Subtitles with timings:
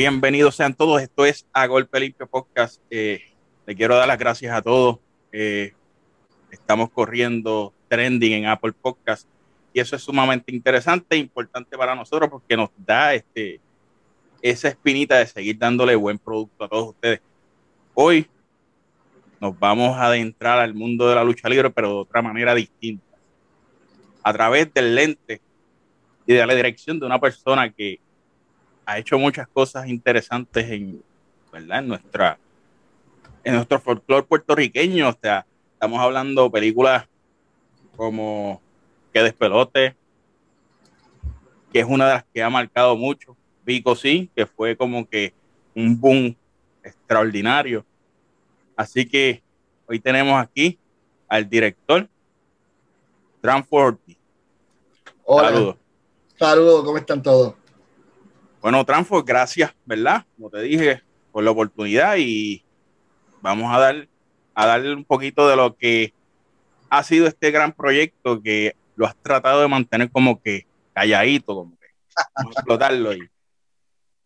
[0.00, 1.02] Bienvenidos sean todos.
[1.02, 2.80] Esto es A Golpe Limpio Podcast.
[2.88, 3.20] Eh,
[3.66, 4.98] le quiero dar las gracias a todos.
[5.30, 5.74] Eh,
[6.50, 9.28] estamos corriendo trending en Apple Podcast
[9.74, 13.60] y eso es sumamente interesante e importante para nosotros porque nos da este,
[14.40, 17.20] esa espinita de seguir dándole buen producto a todos ustedes.
[17.92, 18.26] Hoy
[19.38, 23.18] nos vamos a adentrar al mundo de la lucha libre, pero de otra manera distinta.
[24.22, 25.42] A través del lente
[26.26, 28.00] y de la dirección de una persona que
[28.90, 31.02] ha hecho muchas cosas interesantes en,
[31.52, 31.78] ¿verdad?
[31.78, 32.38] en nuestra
[33.44, 35.08] en nuestro folclore puertorriqueño.
[35.08, 37.06] O sea, estamos hablando películas
[37.96, 38.60] como
[39.12, 39.96] Que despelote,
[41.72, 43.36] que es una de las que ha marcado mucho.
[43.64, 45.32] Vico sí, que fue como que
[45.74, 46.36] un boom
[46.82, 47.84] extraordinario.
[48.76, 49.42] Así que
[49.86, 50.78] hoy tenemos aquí
[51.28, 52.08] al director
[53.40, 54.00] Transport.
[55.26, 55.76] Saludos.
[56.36, 57.59] Saludos, ¿cómo están todos?
[58.60, 60.26] Bueno, Transport, gracias, ¿verdad?
[60.36, 62.62] Como te dije, por la oportunidad y
[63.40, 64.08] vamos a dar
[64.54, 66.12] a darle un poquito de lo que
[66.90, 71.78] ha sido este gran proyecto que lo has tratado de mantener como que calladito, como
[71.78, 71.86] que
[72.50, 73.30] explotarlo y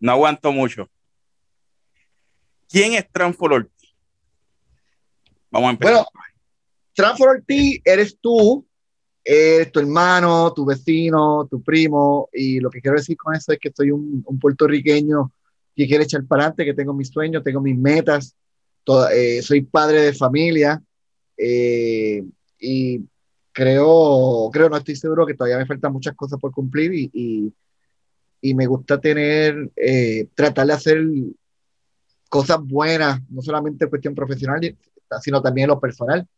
[0.00, 0.88] no aguanto mucho.
[2.68, 3.68] ¿Quién es Transport
[5.50, 5.94] Vamos a empezar.
[5.94, 6.08] Bueno,
[6.94, 8.66] Transfer Ortiz eres tú,
[9.24, 13.58] eres tu hermano, tu vecino, tu primo, y lo que quiero decir con eso es
[13.58, 15.32] que soy un, puertorriqueño
[15.74, 18.36] que quiere echar para adelante, que tengo mis sueños, tengo mis metas,
[19.12, 20.82] eh, soy padre de familia,
[21.38, 22.22] eh,
[22.60, 23.00] y
[23.50, 27.52] creo, creo, no estoy seguro que todavía me faltan muchas cosas por cumplir y,
[28.42, 31.02] y, me gusta tener, eh, tratar de hacer
[32.28, 34.76] cosas buenas, no solamente en cuestión profesional,
[35.22, 36.28] sino también en lo personal.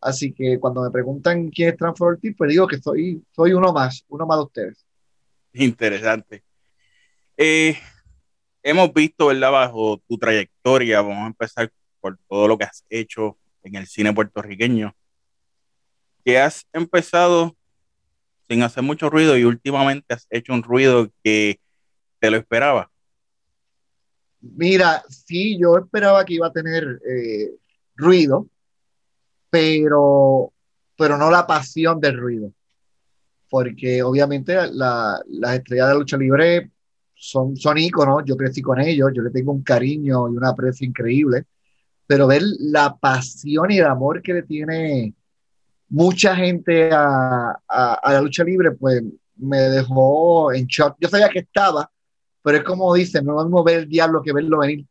[0.00, 4.04] Así que cuando me preguntan quién es Transfer pues digo que soy, soy uno más,
[4.08, 4.86] uno más de ustedes.
[5.52, 6.42] Interesante.
[7.36, 7.76] Eh,
[8.62, 9.50] hemos visto, ¿verdad?
[9.50, 14.12] Bajo tu trayectoria, vamos a empezar por todo lo que has hecho en el cine
[14.12, 14.94] puertorriqueño,
[16.24, 17.56] que has empezado
[18.48, 21.60] sin hacer mucho ruido y últimamente has hecho un ruido que
[22.18, 22.90] te lo esperaba.
[24.40, 27.50] Mira, sí, yo esperaba que iba a tener eh,
[27.94, 28.48] ruido,
[29.50, 30.52] pero,
[30.96, 32.52] pero no la pasión del ruido.
[33.48, 35.20] Porque obviamente las
[35.54, 36.70] estrellas de la lucha libre
[37.14, 40.86] son, son íconos, yo crecí con ellos, yo le tengo un cariño y una aprecio
[40.86, 41.44] increíble,
[42.06, 45.14] pero ver la pasión y el amor que le tiene
[45.90, 49.02] mucha gente a, a, la lucha libre, pues
[49.36, 50.96] me dejó en shock.
[51.00, 51.90] Yo sabía que estaba,
[52.42, 54.86] pero es como dicen, no es lo mismo ver el diablo que verlo venir.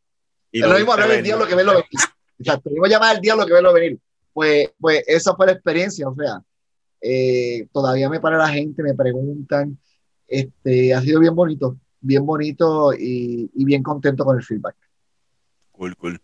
[0.52, 1.86] Y es lo mismo ver el diablo que verlo venir.
[2.38, 3.98] Exacto, iba a llamar al diablo que verlo venir.
[4.32, 6.42] Pues, pues esa fue la experiencia, o sea,
[7.00, 9.78] eh, todavía me para la gente, me preguntan,
[10.28, 14.76] este, ha sido bien bonito, bien bonito y, y, bien contento con el feedback.
[15.72, 16.20] Cool, cool.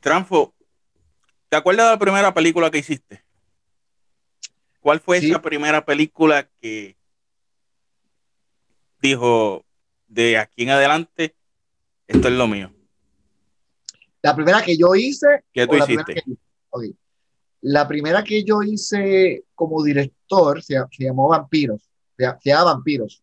[0.00, 0.54] Tranfo,
[1.48, 3.24] ¿te acuerdas de la primera película que hiciste?
[4.80, 6.96] ¿Cuál fue esa primera película que
[9.00, 9.64] dijo,
[10.08, 11.36] de aquí en adelante,
[12.06, 12.72] esto es lo mío?
[14.22, 15.44] La primera que yo hice.
[15.52, 16.22] ¿Qué tú hiciste?
[17.62, 21.88] La primera que yo hice como director se, llamó Vampiros.
[22.16, 23.22] Se, llama Vampiros.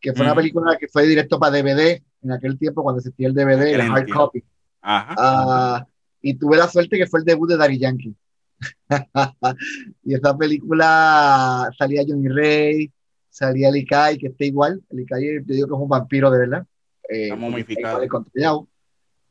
[0.00, 3.34] Que fue una película que fue directo para DVD en aquel tiempo cuando existía el
[3.34, 4.42] DVD, el hard copy.
[4.80, 5.14] Ajá.
[5.18, 5.86] Ah,
[6.22, 8.14] y tuve la suerte que fue el debut de Daddy Yankee.
[10.04, 12.92] y esa película salía Johnny Rey,
[13.28, 14.82] salía Likai, que está igual.
[14.90, 16.66] Likai, yo digo que es un vampiro de verdad.
[17.08, 18.68] Eh, está momificado.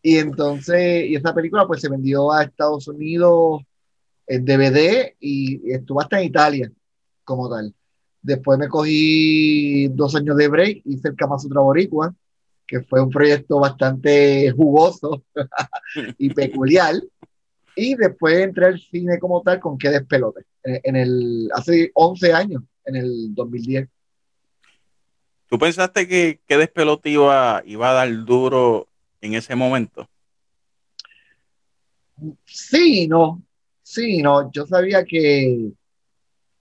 [0.02, 3.62] Y entonces, y esa película pues se vendió a Estados Unidos
[4.28, 6.72] en DVD y estuvo hasta en Italia
[7.24, 7.74] como tal.
[8.22, 12.14] Después me cogí dos años de break, hice el Kamasutra Boricua,
[12.68, 15.24] que fue un proyecto bastante jugoso
[16.18, 16.96] y peculiar.
[17.75, 22.63] Y después entré al cine como tal con Que Despelote, en, el, hace 11 años,
[22.86, 23.88] en el 2010.
[25.48, 28.88] ¿Tú pensaste que Que Despelote iba, iba a dar duro
[29.21, 30.07] en ese momento?
[32.45, 33.42] Sí, no,
[33.81, 35.71] sí, no, yo sabía que,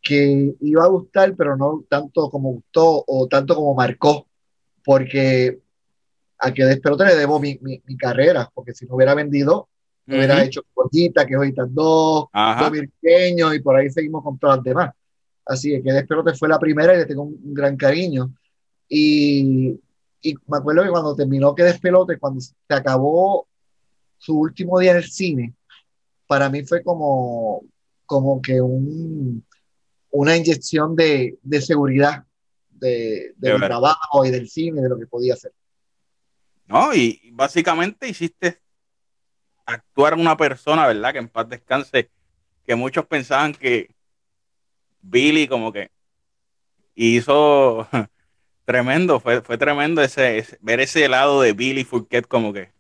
[0.01, 4.29] que iba a gustar, pero no tanto como gustó o tanto como marcó,
[4.85, 5.61] porque
[6.39, 7.59] a que despelote le debo mi,
[7.99, 9.69] carrera, porque si no hubiera vendido,
[10.07, 12.27] hubiera hecho Joyita, que Joyitas 2,
[12.71, 14.95] Virqueño, y por ahí seguimos con todas las demás.
[15.45, 18.33] Así que Despelote fue la primera y le tengo un gran cariño.
[18.89, 19.79] Y,
[20.21, 23.47] y me acuerdo que cuando terminó que despelote, cuando se acabó
[24.17, 25.55] su último día en el cine,
[26.27, 27.63] para mí fue como,
[28.05, 29.45] como que un,
[30.11, 32.25] una inyección de, de seguridad
[32.71, 35.53] de, de trabajo y del cine, de lo que podía hacer.
[36.67, 38.61] No, y básicamente hiciste
[39.65, 41.13] actuar una persona, ¿verdad?
[41.13, 42.11] Que en paz descanse,
[42.67, 43.95] que muchos pensaban que
[45.01, 45.91] Billy como que
[46.95, 47.89] hizo
[48.69, 52.71] tremendo, fue, fue tremendo ese, ver ese lado de Billy Fourquet como que.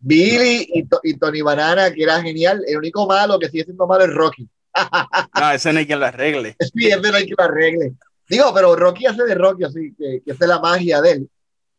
[0.00, 0.66] Billy
[1.02, 4.48] y, Tony Banana, que era genial, el único malo que sigue siendo malo es Rocky.
[5.38, 6.56] no, ese no hay quien lo arregle.
[6.58, 7.92] Sí, ese no hay quien lo arregle.
[8.30, 11.30] Digo, pero Rocky hace de Rocky, así que, que es la magia de él.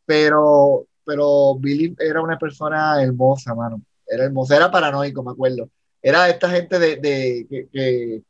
[0.06, 3.82] Pero, pero Billy era una persona hermosa, mano.
[4.06, 5.68] Era hermosa, era paranoico, me acuerdo.
[6.00, 8.22] Era esta gente de, de que,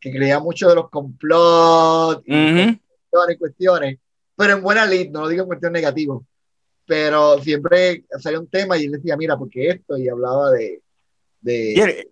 [0.00, 3.98] que, creía mucho de los complots y cuestiones,
[4.36, 6.18] pero en buena lid, no lo digo en cuestión negativa.
[6.86, 10.82] Pero siempre salía un tema y él decía, mira, porque esto, y hablaba de,
[11.40, 12.06] de,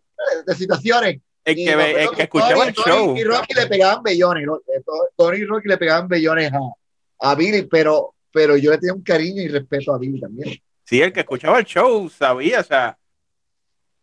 [0.47, 3.17] de situaciones el que, el que escuchaba el show.
[3.17, 4.47] y Rocky le pegaban bellones.
[4.69, 4.83] Eh,
[5.17, 9.03] Tony y Rocky le pegaban bellones a, a Billy, pero, pero yo le tenía un
[9.03, 10.61] cariño y respeto a Billy también.
[10.85, 12.99] Sí, el que escuchaba el show sabía, o sea,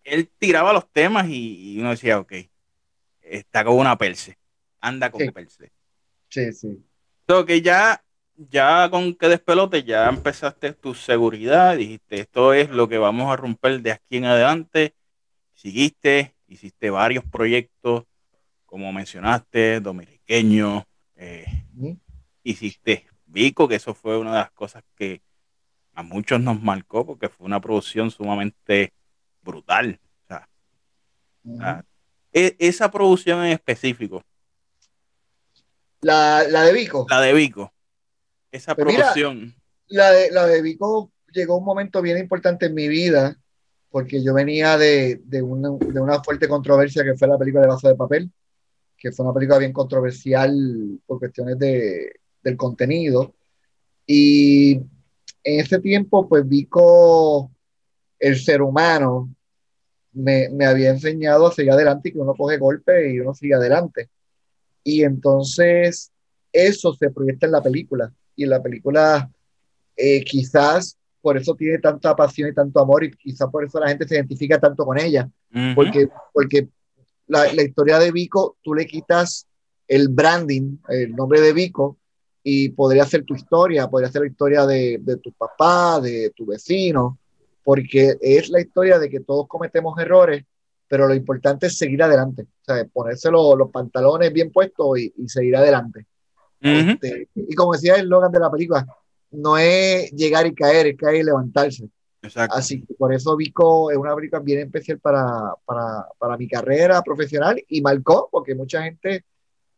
[0.03, 2.33] él tiraba los temas y, uno decía, ok,
[3.21, 4.37] está con una perse,
[4.81, 5.71] anda con perse.
[6.29, 6.83] Sí, sí.
[7.21, 8.03] Entonces, que ya,
[8.49, 13.35] ya con que despelote, ya empezaste tu seguridad, dijiste, esto es lo que vamos a
[13.35, 14.95] romper de aquí en adelante,
[15.53, 18.05] seguiste, hiciste varios proyectos,
[18.65, 21.45] como mencionaste, dominiqueño, eh,
[22.43, 25.21] hiciste Vico, que eso fue una de las cosas que
[25.93, 28.93] a muchos nos marcó, porque fue una producción sumamente
[29.41, 29.99] brutal.
[32.31, 34.23] E, esa producción en específico.
[36.01, 37.05] La, de Vico.
[37.09, 37.73] La de Vico.
[38.51, 39.55] Esa pues producción.
[39.87, 43.37] la, de, la de Vico llegó un momento bien importante en mi vida
[43.91, 47.69] porque yo venía de, de, una, de, una, fuerte controversia que fue la película de
[47.69, 48.31] Vaso de Papel,
[48.97, 53.33] que fue una película bien controversial por cuestiones de, del contenido.
[54.05, 54.75] Y
[55.43, 57.51] en ese tiempo, pues Vico,
[58.19, 59.33] el ser humano,
[60.11, 63.55] me, me, había enseñado a seguir adelante y que uno coge golpe y uno sigue
[63.55, 64.09] adelante.
[64.83, 66.11] Y entonces
[66.51, 68.11] eso se proyecta en la película.
[68.39, 69.29] Y en la película
[69.97, 73.89] eh, quizás por eso tiene tanta pasión y tanto amor y quizá por eso la
[73.89, 75.29] gente se identifica tanto con ella,
[75.75, 76.69] porque, porque
[77.27, 79.45] la, la, historia de Vico, tú le quitas
[79.89, 81.97] el branding, el nombre de Vico,
[82.41, 86.45] y podría ser tu historia, podría ser la historia de, de tu papá, de tu
[86.45, 87.19] vecino,
[87.61, 90.45] porque es la historia de que todos cometemos errores,
[90.87, 95.27] pero lo importante es seguir adelante, o sea, ponerse los pantalones bien puestos y, y
[95.27, 96.05] seguir adelante.
[96.61, 98.85] Este, y como decía el slogan de la película,
[99.31, 101.89] no es llegar y caer, es caer y levantarse.
[102.21, 102.55] Exacto.
[102.55, 107.01] Así que por eso Vico es una película bien especial para, para, para, mi carrera
[107.01, 109.23] profesional y marcó, porque mucha gente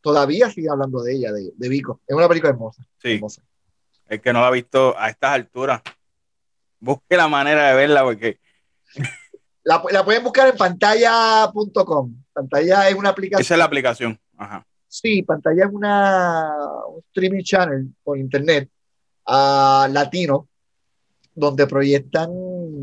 [0.01, 2.01] todavía sigue hablando de ella, de, de Vico.
[2.07, 2.84] Es una película hermosa.
[2.98, 3.16] Sí.
[3.16, 3.44] Hermosa.
[4.07, 5.81] El que no la ha visto a estas alturas,
[6.80, 8.39] busque la manera de verla porque...
[9.63, 12.16] La, la pueden buscar en pantalla.com.
[12.34, 13.42] Pantalla es una aplicación.
[13.42, 14.19] Esa es la aplicación.
[14.36, 14.66] Ajá.
[14.92, 16.54] Sí, pantalla es una,
[16.90, 18.70] un streaming channel por internet
[19.26, 20.50] a latino,
[21.34, 22.30] donde proyectan,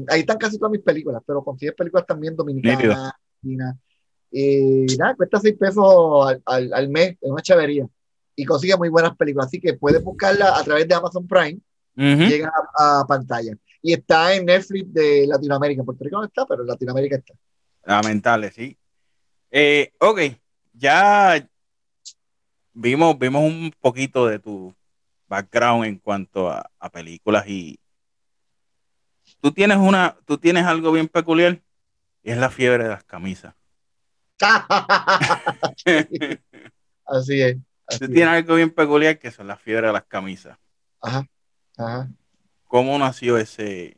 [0.08, 3.56] ahí están casi todas mis películas, pero consigues películas también dominicanas, y
[4.96, 7.86] nada, cuesta 6 pesos al, al, mes, es una chavería,
[8.34, 11.58] y consigue muy buenas películas, así que puedes buscarla a través de Amazon Prime,
[11.94, 16.62] llega a, pantalla, y está en Netflix de Latinoamérica, en Puerto Rico no está, pero
[16.62, 17.34] en Latinoamérica está.
[17.84, 18.78] Lamentable, sí.
[19.50, 20.20] Eh, ok,
[20.72, 21.46] ya
[22.78, 24.74] vimos, vimos un poquito de tu
[25.26, 27.78] background en cuanto a, películas y
[29.40, 31.60] tú tienes una, tú tienes algo bien peculiar
[32.22, 33.54] y es la fiebre de las camisas.
[37.04, 37.56] así es.
[37.98, 40.56] tú tienes algo bien peculiar que son la fiebre de las camisas.
[41.00, 41.26] Ajá,
[41.76, 42.08] ajá.
[42.66, 43.96] ¿Cómo nació ese?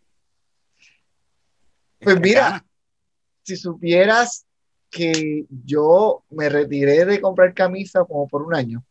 [2.01, 2.65] Pues mira,
[3.43, 4.47] si supieras
[4.91, 8.85] que yo me retiré de comprar camisas como por un año.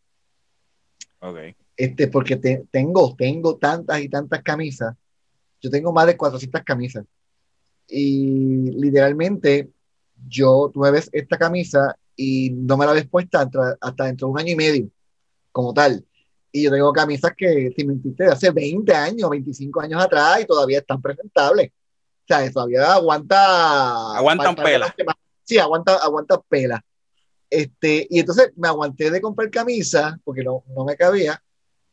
[1.19, 2.35] Okay este, porque
[2.69, 4.97] tengo, tengo tantas y tantas camisas.
[5.61, 7.05] Yo tengo más de 400 camisas.
[7.87, 9.69] Y literalmente,
[10.27, 13.47] yo, tú me ves esta camisa y no me la ves puesta
[13.79, 14.89] hasta, dentro de un año y medio,
[15.53, 16.05] como tal.
[16.51, 20.45] Y yo tengo camisas que, si me de hace 20 años, 25 años atrás y
[20.45, 21.69] todavía están presentables.
[21.69, 24.17] O sea, todavía aguanta.
[24.17, 24.93] Aguantan pela.
[25.49, 26.79] Sí, aguanta, aguanta pela.
[27.49, 31.41] Este, y entonces me aguanté de comprar camisa porque no, no me cabía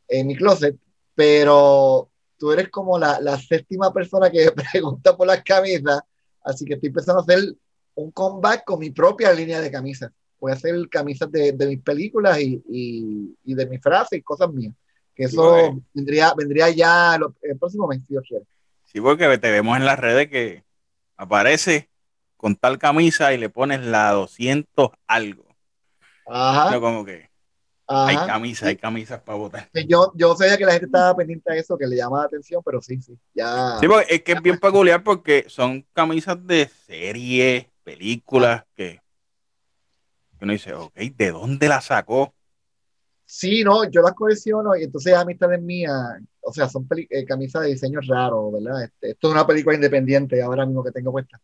[0.08, 0.76] en mi closet,
[1.14, 6.02] pero tú eres como la, la séptima persona que pregunta por las camisas,
[6.44, 7.56] así que estoy empezando a hacer
[7.94, 10.12] un comeback con mi propia línea de camisas.
[10.38, 14.22] Voy a hacer camisas de, de mis películas y, y, y, de mis frases y
[14.22, 14.74] cosas mías.
[15.14, 18.44] Que eso vendría, vendría ya el próximo mes, si Dios quiere.
[18.84, 20.62] Sí, porque te vemos en las redes que
[21.16, 21.88] aparece
[22.36, 25.46] con tal camisa y le pones la 200 algo.
[26.26, 26.70] Ajá.
[26.70, 27.30] No, como que
[27.88, 29.70] hay camisas, hay camisas para votar.
[29.86, 32.60] yo, yo sabía que la gente estaba pendiente de eso, que le llamaba la atención,
[32.64, 33.78] pero sí, sí, ya.
[33.78, 39.00] Sí, porque es que es bien peculiar porque son camisas de serie, películas, que
[40.40, 42.34] uno dice, ok, ¿de dónde la sacó?
[43.24, 45.92] Sí, no, yo las colecciono y entonces amistades mías,
[46.40, 48.84] o sea, son eh, camisas de diseño raro, ¿verdad?
[48.84, 51.40] Este, esto es una película independiente ahora mismo que tengo puesta.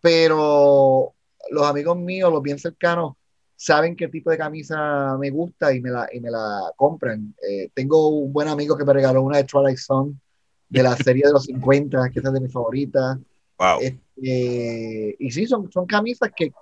[0.00, 1.14] Pero
[1.50, 3.14] los amigos míos, los bien cercanos,
[3.54, 7.34] saben qué tipo de camisa me gusta y me la, y me la compran.
[7.48, 10.14] Eh, tengo un buen amigo que me regaló una de Twilight Zone
[10.68, 13.18] de la serie de los 50, que es de mis favoritas.
[13.58, 13.80] Wow.
[13.80, 16.52] Este, y sí, son, son camisas que,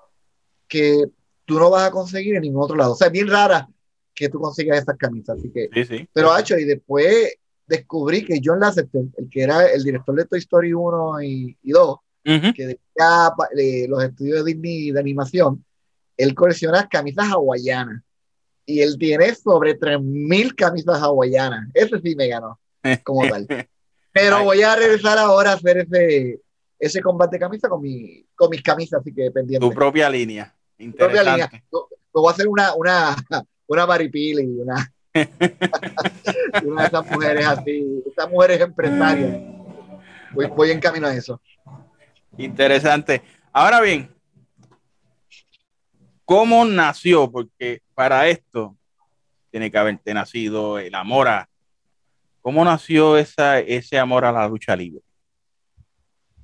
[0.69, 1.05] que
[1.45, 2.93] tú no vas a conseguir en ningún otro lado.
[2.93, 3.69] O sea, es bien rara
[4.15, 5.39] que tú consigas esas camisas.
[5.39, 6.09] Así que, sí, sí.
[6.13, 7.35] Pero, hecho, y después
[7.67, 11.99] descubrí que John Lasseter, el que era el director de Toy Story 1 y, 2,
[12.25, 13.33] que decía
[13.87, 15.65] los estudios de Disney de animación,
[16.17, 18.03] él colecciona camisas hawaianas.
[18.67, 21.69] Y él tiene sobre 3.000 camisas hawaianas.
[21.75, 22.59] Ese sí me ganó,
[23.03, 23.47] como tal.
[24.11, 26.41] Pero voy a regresar ahora a hacer ese,
[26.79, 29.67] ese combate de camisa con, mi, con mis camisas, así que pendiente.
[29.67, 30.55] Tu propia línea.
[30.79, 31.23] Interesante.
[31.23, 31.65] Propia línea.
[32.13, 33.17] voy a hacer una, una,
[33.67, 34.93] una baripili, una,
[36.65, 39.43] una de esas mujeres así, esas mujeres empresarias.
[40.33, 41.41] Voy, voy en camino a eso.
[42.39, 43.23] Interesante.
[43.53, 44.11] Ahora bien,
[46.25, 47.31] ¿cómo nació?
[47.31, 48.77] Porque para esto
[49.51, 51.49] tiene que haberte nacido el amor a.
[52.43, 55.01] ¿Cómo nació esa, ese amor a la lucha libre?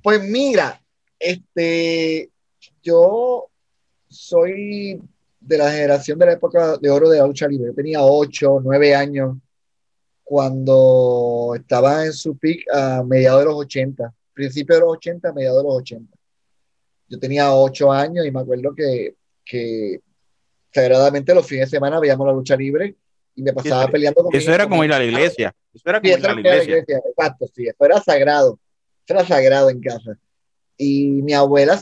[0.01, 0.81] Pues mira,
[1.19, 2.31] este,
[2.81, 3.47] yo
[4.07, 4.99] soy
[5.39, 7.67] de la generación de la época de oro de la lucha libre.
[7.67, 9.37] Yo tenía 8, 9 años
[10.23, 15.63] cuando estaba en su peak a mediados de los 80, principio de los 80, mediados
[15.63, 16.17] de los 80.
[17.07, 19.99] Yo tenía 8 años y me acuerdo que, que
[20.73, 22.95] sagradamente los fines de semana veíamos la lucha libre
[23.35, 25.53] y me pasaba peleando con Eso era como ir a la iglesia.
[25.73, 26.77] Eso era como ir a la iglesia.
[26.77, 28.59] Exacto, sí, eso era sagrado.
[29.05, 30.17] Eso era sagrado en casa.
[30.77, 31.81] Y mi abuela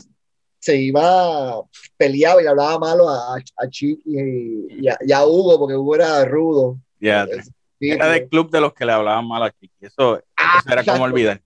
[0.58, 1.62] se iba,
[1.96, 6.78] peleaba y le hablaba malo a, a Chiqui y, a, Hugo, porque Hugo era rudo.
[7.00, 9.86] era del club de los que le hablaban mal a Chiqui.
[9.86, 11.40] Eso, ah, era como olvidar.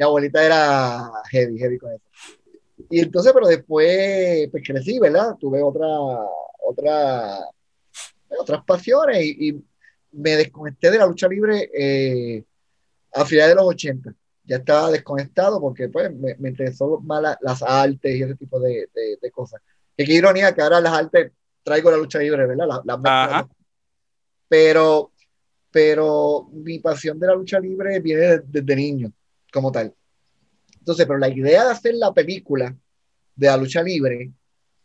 [0.00, 2.04] Mi abuelita era heavy, heavy con eso.
[2.88, 5.36] Y entonces, pero después, pues crecí, ¿verdad?
[5.38, 5.86] Tuve otra,
[6.66, 7.38] otra,
[8.38, 9.62] otras pasiones y,
[10.12, 12.42] me desconecté de la lucha libre eh,
[13.12, 14.12] a finales de los 80
[14.50, 18.88] ya estaba desconectado porque pues me, me interesó más las artes y ese tipo de,
[19.20, 19.62] de, cosas.
[19.96, 21.30] Y qué ironía que ahora las artes
[21.62, 22.66] traigo la lucha libre, ¿verdad?
[22.84, 23.48] La,
[24.48, 25.12] pero,
[25.70, 29.12] pero mi pasión de la lucha libre viene desde, niño,
[29.50, 29.94] como tal.
[30.78, 32.74] Entonces, pero la idea de hacer la película
[33.36, 34.30] de la lucha libre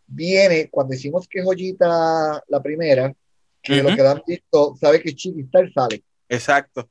[0.07, 3.13] viene cuando hicimos que joyita la primera,
[3.61, 6.03] que lo que han visto, sabe que Chiquistar sale.
[6.29, 6.87] Exacto.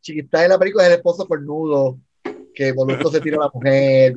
[0.00, 1.98] Chiquistar en la película es el esposo cornudo,
[2.54, 4.14] que Molusco se tira a la mujer,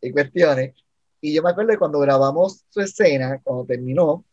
[0.00, 0.74] y cuestiones.
[1.20, 4.24] Y yo me acuerdo de cuando grabamos su escena, cuando terminó,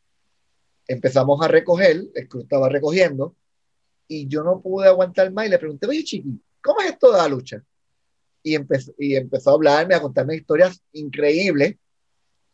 [0.88, 3.36] empezamos a recoger, el club estaba recogiendo,
[4.07, 7.18] y yo no pude aguantar más y le pregunté, oye, Chiqui, ¿cómo es esto de
[7.18, 7.63] la lucha?
[8.44, 11.75] Y, empezó, y empezó a hablarme, a contarme historias increíbles.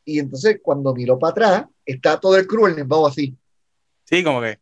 [0.03, 3.35] Y entonces, cuando miró para atrás, está todo el crew, el así.
[4.03, 4.59] Sí, como que.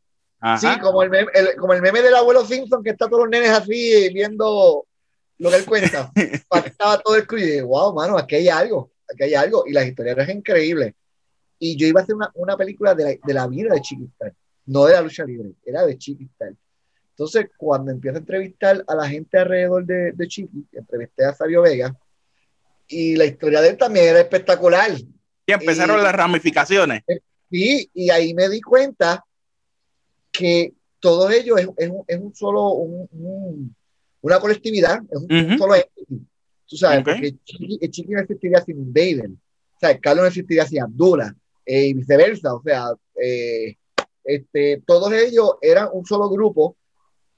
[0.59, 3.49] Sí, como el, meme, como el meme del abuelo Simpson, que está todos los nenes
[3.49, 4.85] así viendo
[5.37, 6.11] lo que él cuenta,
[6.65, 9.63] estaba todo el crew y dije, wow, mano, aquí hay algo, aquí hay algo.
[9.65, 10.93] Y las historias eran increíbles.
[11.57, 14.35] Y yo iba a hacer una, una película de la, de la, vida de Chiquistal,
[14.65, 16.55] no de la lucha libre, era de Chiquistal.
[17.17, 21.61] Entonces, cuando empiezo a entrevistar a la gente alrededor de, de Chiqui, entrevisté a Sabio
[21.61, 21.95] Vega,
[22.89, 24.91] y la historia de él también era espectacular.
[25.45, 27.03] Y empezaron las ramificaciones.
[27.49, 29.23] Sí, y ahí me di cuenta
[30.29, 33.73] que todo ello es, es, un, es un, solo, un,
[34.19, 35.75] una colectividad, es un, solo
[36.67, 41.33] Tú sabes, porque Chiqui, no existiría sin Invader, o sea, Carlos no existiría sin Abdullah,
[41.65, 42.87] eh, y viceversa, o sea,
[43.21, 43.77] eh,
[44.23, 46.75] este, todos ellos eran un solo grupo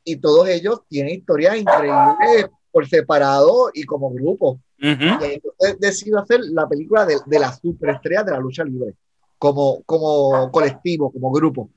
[0.08, 4.62] y todos ellos tienen historias increíbles por separado y como grupo.
[4.78, 8.94] Y entonces decido hacer la película de, de las superestrellas de la lucha libre,
[9.38, 11.70] como, como colectivo, como grupo.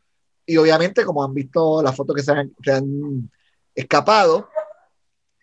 [0.47, 3.29] Y obviamente, como han visto las fotos que se han, se han
[3.75, 4.49] escapado,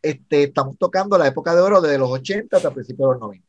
[0.02, 3.48] este, estamos tocando la época de oro desde los 80 hasta principios de los 90.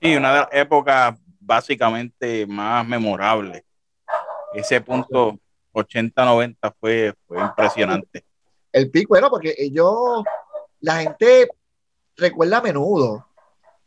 [0.00, 3.64] Sí, una época básicamente más memorable.
[4.54, 5.40] Ese punto
[5.72, 8.24] 80-90 fue, fue impresionante.
[8.72, 10.22] El pico, bueno, porque ellos,
[10.80, 11.48] la gente
[12.16, 13.26] recuerda a menudo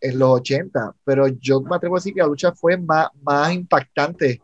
[0.02, 3.54] en los 80, pero yo me atrevo a decir que la lucha fue más, más
[3.54, 4.42] impactante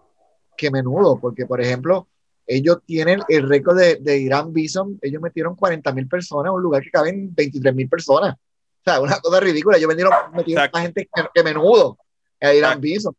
[0.56, 2.08] que menudo, porque por ejemplo,
[2.48, 6.64] ellos tienen el récord de, de Irán Bison, ellos metieron 40 mil personas a un
[6.64, 8.36] lugar que caben 23 mil personas.
[8.36, 9.78] O sea, una cosa ridícula.
[9.78, 11.98] Ellos metieron, metieron más gente que, menudo
[12.42, 13.16] a Irán Bison.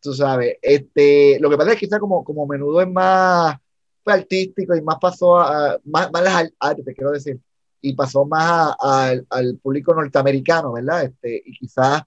[0.00, 3.56] Tú sabes, este, lo que pasa es que quizá como, como menudo es más
[4.04, 7.38] artístico y más pasó a, más, más las artes, quiero decir
[7.80, 11.04] y pasó más al público norteamericano, ¿verdad?
[11.04, 12.02] Este, y quizás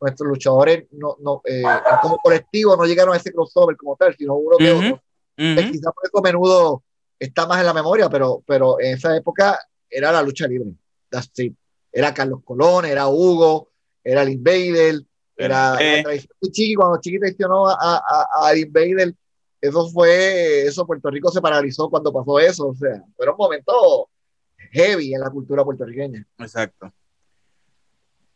[0.00, 1.62] nuestros luchadores no, no, eh,
[2.00, 5.02] como colectivo no llegaron a ese crossover como tal, sino uno que otro.
[5.36, 6.82] Eh, quizás por eso menudo
[7.18, 10.70] está más en la memoria, pero, pero en esa época era la lucha libre.
[11.92, 13.68] Era Carlos Colón, era Hugo,
[14.02, 15.02] era el Invader,
[15.44, 16.04] era eh.
[16.42, 19.14] Chiqui, cuando Chiqui traicionó a, a, a, Invader,
[19.60, 24.06] eso fue, eso Puerto Rico se paralizó cuando pasó eso, o sea, fueron momentos
[24.72, 26.26] heavy en la cultura puertorriqueña.
[26.38, 26.92] Exacto.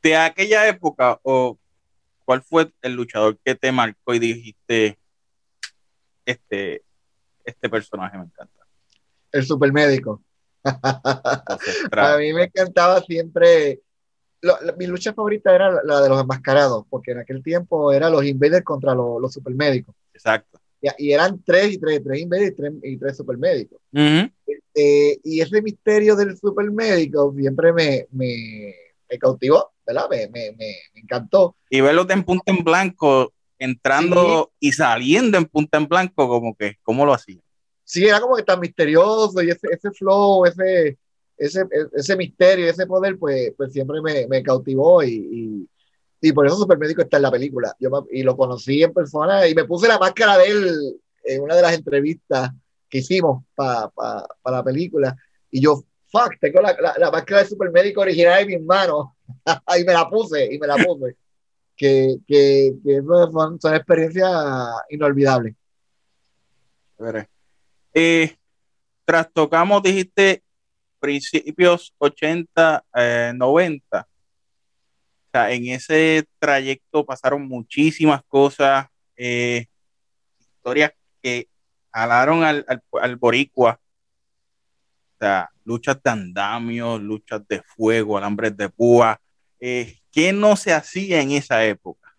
[0.02, 1.58] De aquella época, o
[2.24, 4.98] cuál fue el luchador que te marcó y dijiste,
[6.24, 6.82] este,
[7.44, 8.66] este personaje me encanta?
[9.32, 10.22] El supermédico.
[10.64, 13.80] A mí me encantaba siempre.
[14.76, 18.64] Mi lucha favorita era la, de los enmascarados, porque en aquel tiempo era los invaders
[18.64, 19.94] contra los, los supermédicos.
[20.12, 20.60] Exacto.
[20.98, 23.80] Y, eran tres y tres, tres invaders y tres, y tres supermédicos.
[23.92, 28.74] Eh, y ese misterio del supermédico siempre me, me,
[29.08, 30.08] me cautivó, ¿verdad?
[30.10, 31.56] Me, me, encantó.
[31.70, 36.76] Y verlos en punta en blanco, entrando y saliendo en punta en blanco, como que,
[36.82, 37.40] ¿cómo lo hacía?
[37.84, 40.98] Sí, era como que tan misterioso y ese, ese flow, ese,
[41.36, 45.68] ese, ese misterio, ese poder, pues, pues siempre me, cautivó y,
[46.20, 47.74] y, por eso Supermédico está en la película.
[47.78, 51.54] Yo y lo conocí en persona y me puse la máscara de él en una
[51.56, 52.50] de las entrevistas
[52.88, 53.90] que hicimos para
[54.44, 55.16] la película.
[55.50, 59.08] Y yo, fuck, tengo la, la, máscara de supermédico original en mis manos.
[59.78, 61.16] y me la puse, y me la puse.
[61.76, 62.74] que, que,
[63.60, 64.30] son, experiencias
[64.90, 65.54] inolvidables.
[67.92, 68.36] Eh,
[69.04, 70.43] trastocamos, dijiste,
[71.04, 72.82] principios 80,
[73.34, 73.98] 90.
[73.98, 79.66] Eh, o sea, en ese trayecto pasaron muchísimas cosas, eh,
[80.38, 81.46] historias que
[81.92, 82.64] jalaron al,
[83.02, 83.78] al, boricua.
[85.12, 89.20] O sea, luchas de andamio, luchas de fuego, alambres de púa.
[89.60, 92.16] Eh, ¿Qué no se hacía en esa época?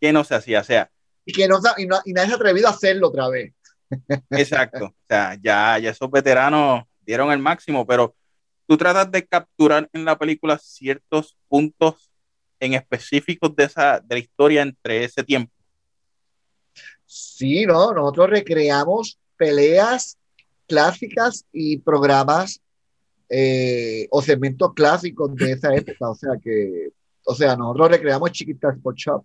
[0.00, 0.60] ¿Qué no se hacía?
[0.60, 0.88] O sea,
[1.24, 3.52] y que no, y, nadie se ha atrevido a hacerlo otra vez.
[4.30, 4.84] Exacto.
[4.84, 8.14] O sea, ya, ya esos veteranos dieron el máximo, pero
[8.66, 12.10] tú tratas de capturar en la película ciertos puntos
[12.60, 15.52] en específicos de, esa, de la historia entre ese tiempo.
[17.06, 20.16] Sí, no, nosotros recreamos peleas
[20.68, 22.60] clásicas y programas
[23.28, 26.10] eh, o segmentos clásicos de esa época.
[26.10, 26.90] O sea que,
[27.24, 29.24] o sea, nosotros recreamos Chiquita Sport Shop.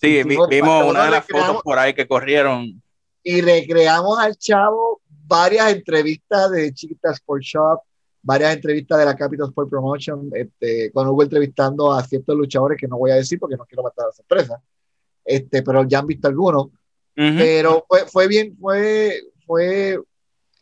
[0.00, 2.82] Sí, vimos una de las fotos por ahí que corrieron.
[3.22, 4.99] Y recreamos al chavo
[5.30, 7.80] varias entrevistas de Chiquita Sport Shop,
[8.20, 12.88] varias entrevistas de la Capital Sport Promotion, este, cuando hubo entrevistando a ciertos luchadores que
[12.88, 14.60] no voy a decir porque no quiero matar a la sorpresa,
[15.24, 16.66] este, pero ya han visto algunos.
[17.14, 20.00] Pero fue, fue bien, fue, fue,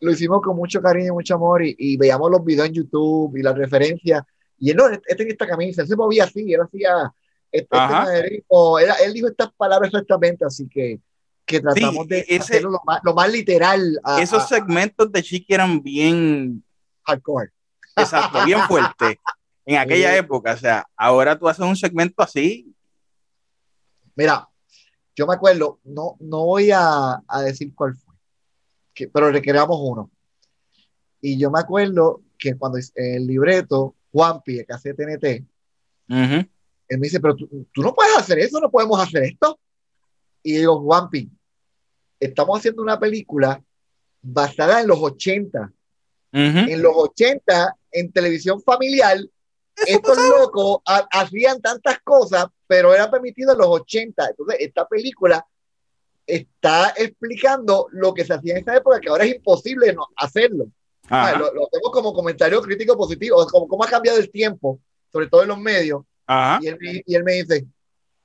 [0.01, 3.41] lo hicimos con mucho cariño y mucho amor y, veíamos los videos en YouTube y
[3.41, 4.23] las referencias.
[4.59, 7.13] Y él, no, este en esta camisa, él se movía así, él hacía,
[7.49, 7.77] este,
[8.25, 8.43] este
[9.05, 10.99] él, dijo estas palabras exactamente, así que,
[11.49, 13.99] que tratamos de hacerlo lo más, lo más literal.
[14.19, 16.63] esos segmentos de Chiqui eran bien
[17.03, 17.49] hardcore.
[17.95, 19.19] Exacto, bien fuerte.
[19.65, 22.71] En aquella época, o sea, ahora tú haces un segmento así.
[24.15, 24.47] Mira,
[25.15, 28.13] yo me acuerdo, no, no voy a, decir cuál fue,
[28.93, 30.11] que, pero recreamos uno.
[31.19, 35.25] Y yo me acuerdo que cuando el libreto, Juanpi, que hace TNT,
[36.07, 39.59] él me dice, pero tú, no puedes hacer eso, no podemos hacer esto.
[40.43, 41.29] Y digo, Juanpi,
[42.19, 43.61] estamos haciendo una película
[44.21, 45.71] basada en los 80.
[46.31, 49.17] En los 80, en televisión familiar,
[49.87, 54.29] estos locos hacían tantas cosas, pero era permitido en los 80.
[54.29, 55.43] Entonces, esta película
[56.27, 60.67] está explicando lo que se hacía en esa época, que ahora es imposible no hacerlo.
[61.09, 64.79] lo, lo, tengo como comentario crítico positivo, como cómo ha cambiado el tiempo,
[65.11, 66.03] sobre todo en los medios.
[66.61, 66.77] Y, él,
[67.07, 67.65] y, él, me dice,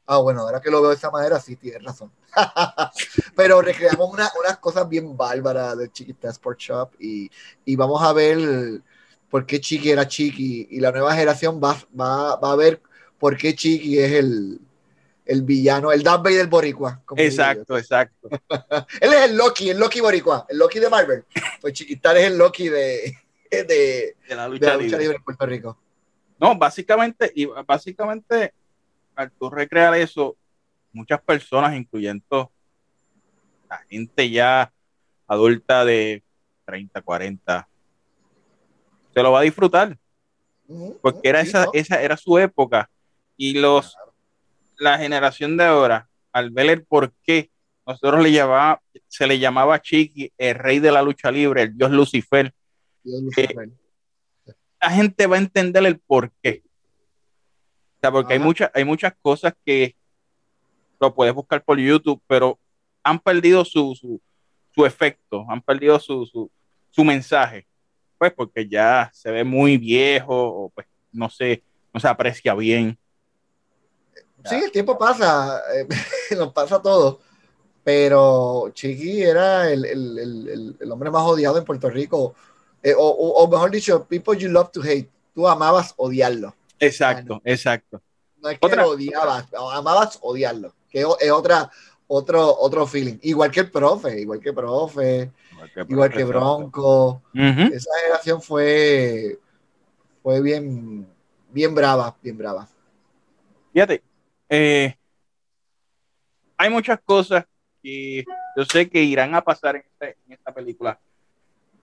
[0.06, 2.10] ah, bueno, ahora que lo veo de esa manera, sí, tienes razón.
[3.36, 7.30] Pero recreamos una, unas cosas bien bárbaras de Chiquita Sport Shop y,
[7.64, 8.82] y vamos a ver
[9.30, 12.80] por qué Chiqui era Chiqui y la nueva generación va, va, va a ver
[13.18, 14.60] por qué Chiqui es el,
[15.26, 17.02] el villano, el Darth del boricua.
[17.16, 18.28] Exacto, exacto.
[19.00, 21.24] Él es el Loki, el Loki boricua, el Loki de Marvel.
[21.60, 23.16] Pues Chiquitar es el Loki de,
[23.50, 25.16] de, la lucha, libre.
[25.16, 25.78] en Puerto Rico.
[26.38, 28.52] No, básicamente, y básicamente,
[29.16, 30.36] al tú recrear eso,
[30.92, 32.50] muchas personas, incluyendo
[33.68, 34.72] la gente ya
[35.26, 36.22] adulta de
[36.66, 37.68] 30, 40,
[39.12, 39.98] se lo va a disfrutar.
[41.02, 42.90] Porque era esa, esa era su época.
[43.36, 43.96] Y los
[44.78, 47.50] la generación de ahora, al ver el por qué
[47.86, 51.90] nosotros le llamaba, se le llamaba Chiqui el rey de la lucha libre, el dios
[51.90, 52.52] Lucifer.
[53.36, 53.54] Eh,
[54.80, 56.62] la gente va a entender el por qué.
[58.04, 59.96] Sea, porque hay muchas, hay muchas cosas que
[61.00, 62.58] lo puedes buscar por YouTube, pero
[63.02, 64.20] han perdido su, su,
[64.74, 66.50] su efecto, han perdido su, su,
[66.90, 67.66] su, mensaje.
[68.18, 71.62] Pues porque ya se ve muy viejo, o pues no se,
[71.94, 72.98] no se aprecia bien.
[74.44, 75.88] Sí, el tiempo pasa, eh,
[76.36, 77.20] nos pasa todo.
[77.82, 82.34] Pero Chiqui era el, el, el, hombre más odiado en Puerto Rico.
[82.82, 85.08] Eh, o, o, mejor dicho, people you love to hate.
[85.34, 86.54] Tú amabas odiarlo.
[86.86, 88.02] Exacto, exacto.
[88.38, 90.74] No es que lo odiabas, amabas odiarlo.
[90.90, 91.70] Que es otra,
[92.06, 93.18] otro, otro feeling.
[93.22, 95.32] Igual que el profe, igual que profe,
[95.88, 97.22] igual que, Bronco.
[97.34, 99.38] Esa generación fue,
[100.22, 101.06] fue bien,
[101.50, 102.68] bien brava, bien brava.
[103.72, 104.02] Fíjate,
[104.48, 104.94] eh,
[106.56, 107.44] hay muchas cosas
[107.82, 108.24] que
[108.56, 110.98] yo sé que irán a pasar en, este, esta película,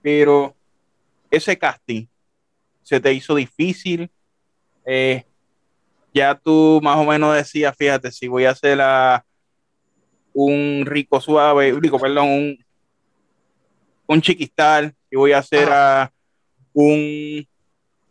[0.01, 0.55] pero
[1.29, 2.05] ese casting
[2.81, 4.09] se te hizo difícil.
[4.85, 5.23] Eh,
[6.13, 9.25] ya tú más o menos decías, fíjate, si voy a hacer a
[10.33, 12.65] un rico suave, rico, perdón, un,
[14.07, 16.11] un chiquistal, y voy a hacer a
[16.73, 17.47] un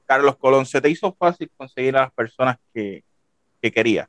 [0.07, 3.05] Carlos Colón, ¿se te hizo fácil conseguir a las personas que,
[3.63, 4.09] que querías?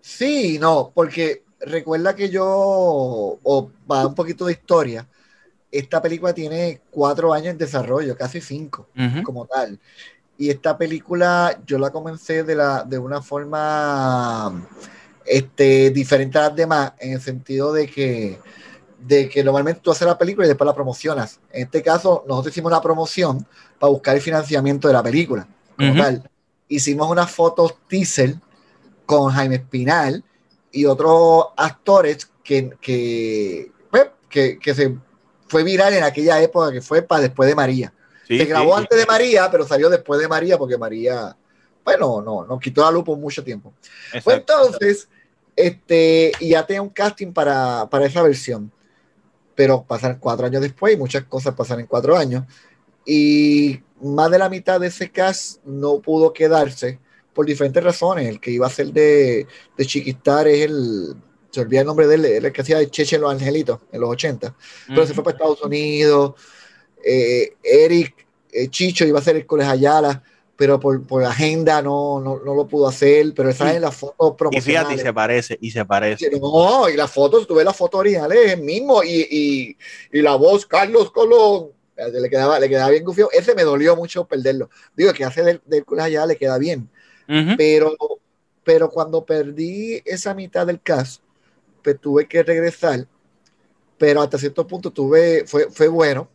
[0.00, 5.08] Sí, no, porque recuerda que yo, o va un poquito de historia,
[5.70, 8.88] esta película tiene cuatro años en desarrollo, casi cinco,
[9.24, 9.78] como tal.
[10.38, 14.66] Y esta película yo la comencé de, la, de una forma
[15.24, 18.38] este, diferente a las demás, en el sentido de que,
[18.98, 21.40] de que normalmente tú haces la película y después la promocionas.
[21.50, 23.46] En este caso, nosotros hicimos una promoción
[23.78, 26.28] para buscar el financiamiento de la película, como tal.
[26.68, 28.36] Hicimos unas fotos teaser
[29.06, 30.22] con Jaime Espinal
[30.70, 34.96] y otros actores que, que, pues, que, que, se
[35.48, 37.92] fue viral en aquella época que fue para después de María.
[38.26, 41.36] Se grabó antes de María, pero salió después de María porque María,
[41.84, 43.72] bueno, no, nos quitó la luz por mucho tiempo.
[44.24, 45.08] Pues entonces,
[45.54, 48.72] este, ya tenía un casting para, para esa versión,
[49.54, 52.44] pero pasaron cuatro años después y muchas cosas pasaron en cuatro años.
[53.04, 56.98] Y más de la mitad de ese cast no pudo quedarse
[57.32, 58.28] por diferentes razones.
[58.28, 61.16] El que iba a ser de, de Chiquistar es el,
[61.56, 64.10] se olvida el nombre de él, el que hacía de Cheche los Angelitos en los
[64.10, 64.54] 80,
[64.88, 66.34] pero se fue para Estados Unidos.
[67.08, 70.22] Eh, Eric eh, Chicho iba a ser el Colegio Ayala,
[70.56, 74.34] pero por, por agenda no, no, no, lo pudo hacer, pero esa es la foto
[74.36, 74.56] promocional.
[74.56, 76.30] Y fíjate, y se parece, y se parece.
[76.40, 79.76] No, y las fotos, tuve las fotos originales, el mismo, y, y,
[80.18, 83.28] y, la voz, Carlos Colón, le quedaba, le quedaba bien gufio.
[83.32, 84.70] Ese me dolió mucho perderlo.
[84.96, 86.88] Digo, que hace del, del Colegio Ayala le queda bien
[87.56, 87.96] pero,
[88.64, 91.20] pero cuando perdí esa mitad del caso,
[91.82, 93.06] pues tuve que regresar,
[93.98, 96.28] pero hasta cierto punto tuve, fue, fue bueno,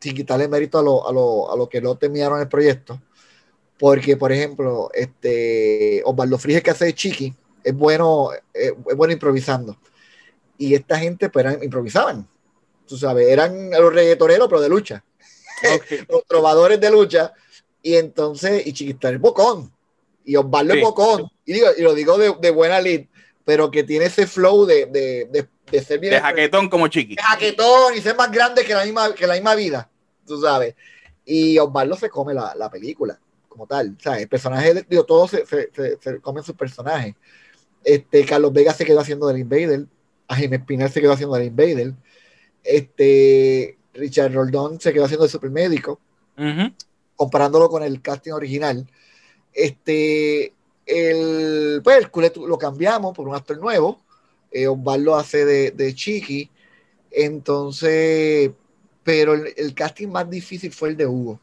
[0.00, 3.00] sin quitarle mérito a lo, a lo, a lo que no terminaron el proyecto,
[3.78, 9.76] porque, por ejemplo, este, Osvaldo Frige que hace de Chiqui, es bueno, es, bueno improvisando.
[10.58, 12.26] Y esta gente pues improvisaban,
[12.86, 15.04] tú sabes, eran los reggaetoneros, pero de lucha.
[16.08, 17.34] los trovadores de lucha.
[17.82, 19.72] Y entonces, y Chiquita el bocón
[20.26, 20.80] y Osvaldo sí.
[20.80, 23.06] Bocón, y, digo, y lo digo de, de, buena lead,
[23.44, 25.48] pero que tiene ese flow de, de, de
[25.82, 26.14] ser bien.
[26.14, 27.16] De jaquetón como chiqui.
[27.16, 29.90] De jaquetón y ser más grande que la misma, que la misma vida,
[30.26, 30.74] tú sabes.
[31.24, 33.96] Y Osvaldo se come la, la película, como tal.
[33.98, 37.14] O sea, el personaje, digo, todos se, se, se, se comen sus personajes.
[37.84, 39.86] Este, Carlos Vega se quedó haciendo del Invader,
[40.28, 41.94] a Jaime Espinal se quedó haciendo del Invader,
[42.64, 46.00] este, Richard Roldón se quedó haciendo de supermédico,
[46.36, 46.74] uh -huh.
[47.14, 48.86] comparándolo con el casting original.
[49.52, 50.52] Este,
[50.84, 54.00] el, pues el culé lo cambiamos por un actor nuevo.
[54.56, 56.48] Eh, Osvaldo hace de, de, Chiqui.
[57.10, 58.50] Entonces,
[59.04, 61.38] pero el, el, casting más difícil fue el de Hugo.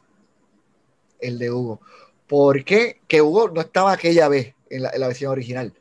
[1.20, 1.80] El de Hugo.
[2.26, 3.00] ¿Por qué?
[3.06, 5.72] Que Hugo no estaba aquella vez en la, en la versión original.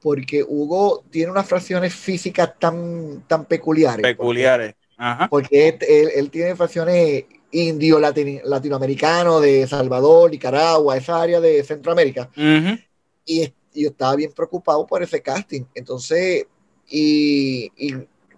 [0.00, 4.02] Porque Hugo tiene unas fracciones físicas tan, tan peculiares.
[4.02, 4.74] Peculiares.
[4.74, 5.28] Porque, Ajá.
[5.28, 11.64] porque él, él, él, tiene fracciones indio latin, latinoamericano de Salvador, Nicaragua, esa área de
[11.64, 12.30] Centroamérica.
[12.36, 12.84] Uh -huh.
[13.26, 15.64] y, y, yo estaba bien preocupado por ese casting.
[15.74, 16.46] Entonces,
[16.88, 17.94] y, y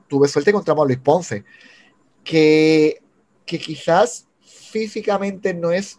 [0.08, 1.44] tuve suerte encontramos a Luis Ponce,
[2.24, 3.00] que,
[3.44, 5.98] que quizás físicamente no es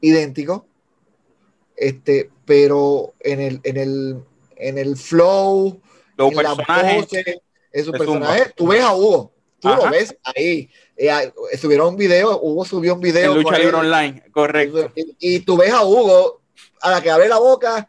[0.00, 0.66] idéntico,
[1.76, 4.24] este, pero en el, en el,
[4.56, 5.80] en el flow,
[6.16, 9.84] Los en la pose, en su personaje, tú ves a Hugo, tú Ajá.
[9.84, 10.70] lo ves ahí.
[10.96, 11.22] Eh, ah,
[11.60, 13.32] subieron un video, Hugo subió un video.
[13.32, 14.90] en Lucha Libre Online, correcto.
[14.96, 16.42] y, y tú ves a Hugo,
[16.80, 17.88] a la que abre la boca,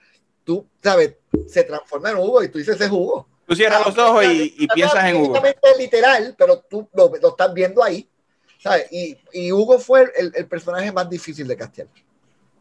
[0.49, 1.15] tú sabes,
[1.47, 3.27] se transforma en Hugo y tú dices, ese es Hugo.
[3.45, 5.39] Tú cierras los ojos y, y piensas en Hugo.
[5.77, 8.09] Literal, pero tú lo, lo estás viendo ahí.
[8.57, 8.87] ¿sabes?
[8.91, 11.87] Y, y Hugo fue el, el personaje más difícil de castear.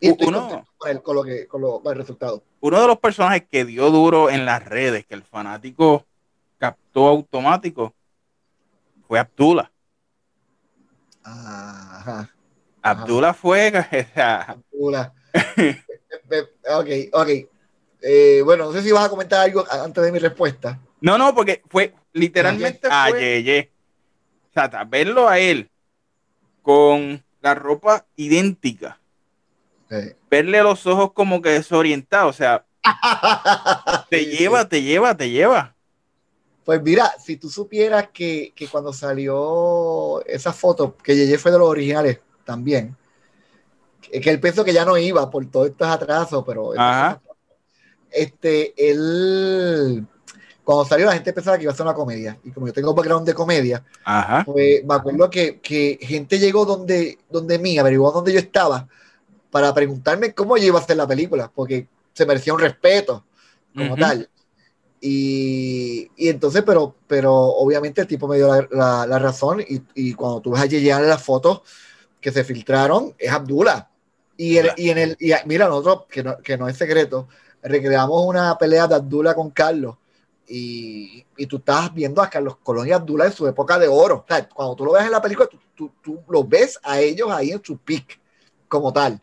[0.01, 2.43] Y estoy uno- con, con, lo que, con, lo- con el resultado.
[2.61, 6.05] Uno de los personajes que dio duro en las redes, que el fanático
[6.59, 7.95] captó automático,
[9.07, 9.71] fue Abdullah.
[11.25, 12.35] Ajá.
[12.83, 15.15] Abdullah fue, o sea, Una.
[16.71, 17.29] ok, ok.
[18.03, 20.79] Eh, bueno, no sé si vas a comentar algo antes de mi respuesta.
[21.01, 23.71] no, no, porque fue literalmente a fue- Yeye.
[24.51, 25.71] O sea, verlo a él
[26.63, 28.99] con la ropa idéntica,
[29.91, 30.17] Eh.
[30.31, 32.65] verle los ojos como que desorientado, o sea,
[34.11, 34.69] te Sí, lleva, sí.
[34.69, 35.75] te lleva, te lleva.
[36.65, 41.59] Pues mira, si tú supieras que, que cuando salió esa foto, que Yeye fue de
[41.59, 42.97] los originales también,
[44.03, 46.73] que, que él pensó que ya no iba por todos estos atrasos, pero.
[48.11, 50.07] Este, él,
[50.65, 52.95] cuando salió la gente pensaba que iba a ser una comedia, y como yo tengo
[52.95, 54.45] background de comedia, Ajá.
[54.45, 58.89] pues me acuerdo que, que gente llegó donde, donde mí, averiguó dónde yo estaba,
[59.51, 63.25] para preguntarme cómo yo iba a hacer la película, porque se merecía un respeto
[63.75, 64.01] como Ujú.
[64.01, 64.31] tal.
[65.01, 69.81] Y, y entonces, pero, pero obviamente el tipo me dio la, la- la razón y,
[69.95, 71.63] y cuando tú ves a llegar las fotos
[72.21, 73.89] que se filtraron, es Abdullah.
[74.37, 77.29] Y, el- y en el, y a- mira, nosotros, que no, que no es secreto,
[77.69, 79.97] recreamos una pelea de Abdullah con Carlos
[80.47, 84.17] y, y tú estás viendo a Carlos Colón y Abdullah en su época de oro.
[84.17, 87.01] O sea, cuando tú lo ves en la película, tú, tú, tú los ves a
[87.01, 88.19] ellos ahí en su peak
[88.67, 89.21] como tal.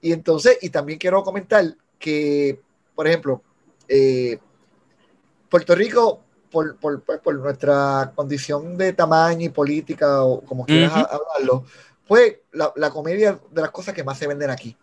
[0.00, 1.64] Y entonces, y también quiero comentar
[1.98, 2.60] que,
[2.94, 3.42] por ejemplo,
[3.88, 4.38] eh,
[5.48, 10.92] Puerto Rico, por, por, pues, por nuestra condición de tamaño y política, o como quieras
[10.92, 11.64] hablarlo,
[12.06, 14.76] pues la, la comedia de las cosas que más se venden aquí.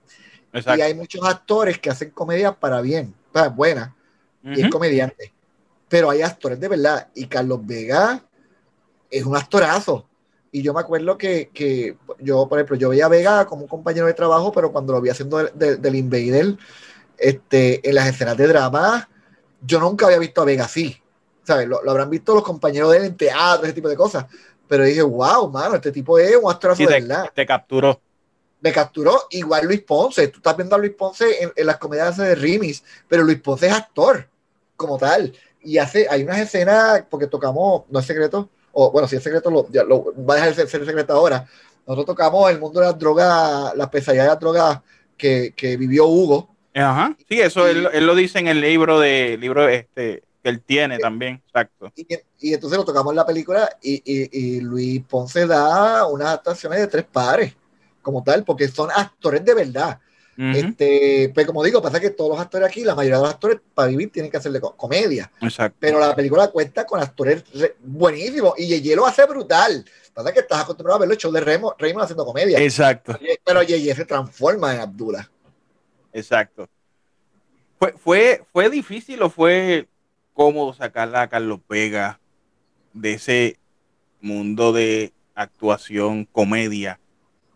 [0.77, 3.95] Y hay muchos actores que hacen comedia para bien, para buena,
[4.43, 5.33] y es comediante.
[5.89, 7.07] Pero hay actores de verdad.
[7.15, 8.23] Y Carlos Vega
[9.09, 10.07] es un actorazo.
[10.51, 13.67] Y yo me acuerdo que, que yo, por ejemplo, yo veía a Vega como un
[13.67, 16.57] compañero de trabajo, pero cuando lo vi haciendo de- de- del Invader,
[17.17, 19.09] este, en las escenas de drama,
[19.61, 20.97] yo nunca había visto a Vega así.
[21.43, 21.67] ¿Sabes?
[21.67, 24.25] Lo, lo habrán visto los compañeros de él en teatro, ese tipo de cosas.
[24.67, 27.99] Pero dije, wow, mano, este tipo es un actorazo Sí, de te, verdad te capturó.
[28.61, 30.27] Me capturó igual Luis Ponce.
[30.29, 33.67] Tú estás viendo a Luis Ponce en, en las comedias de Rimis, pero Luis Ponce
[33.67, 34.27] es actor
[34.75, 35.33] como tal.
[35.63, 39.51] Y hace, hay unas escenas, porque tocamos, no es secreto, o bueno, si es secreto,
[39.51, 41.45] lo, ya lo, va a dejar de ser, secreto ahora.
[41.85, 44.79] Nosotros tocamos el mundo de las drogas, las pesadillas de las drogas
[45.17, 46.55] que, que vivió Hugo.
[46.73, 47.15] Ajá.
[47.27, 50.97] Sí, eso él, él lo dice en el libro de libro este que él tiene
[50.97, 51.41] también.
[51.45, 51.91] Exacto.
[51.95, 52.07] Y,
[52.39, 56.79] y entonces lo tocamos en la película y, y- y Luis Ponce da unas actuaciones
[56.79, 57.53] de tres pares,
[58.01, 59.99] como tal, porque son actores de verdad.
[60.37, 60.47] Ujú.
[60.57, 63.59] Este, pues como digo, pasa que todos los actores aquí, la mayoría de los actores
[63.75, 65.77] para vivir tienen que hacerle co- comedia, Exacto.
[65.79, 69.85] pero la película cuenta con actores re- buenísimos y Yeye lo hace brutal.
[70.13, 73.17] Pasa que estás acostumbrado a verlo hecho de Remo- Raymond haciendo comedia, Exacto.
[73.43, 75.29] pero Yeye se transforma en Abdullah.
[76.13, 76.67] Exacto.
[77.77, 79.87] ¿Fue, fue, ¿Fue difícil o fue
[80.33, 82.19] cómodo sacarla a Carlos Vega
[82.93, 83.59] de ese
[84.21, 86.99] mundo de actuación, comedia,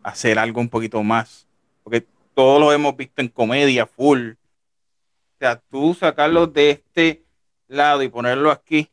[0.09, 1.47] hacer algo un poquito más?
[1.83, 4.31] Porque todos lo hemos visto en comedia full.
[4.31, 7.25] O sea, tú sacarlo de este
[7.67, 8.89] lado y ponerlo aquí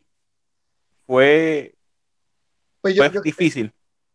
[1.06, 1.74] fue,
[2.80, 3.72] Pues yo, fue yo- difícil.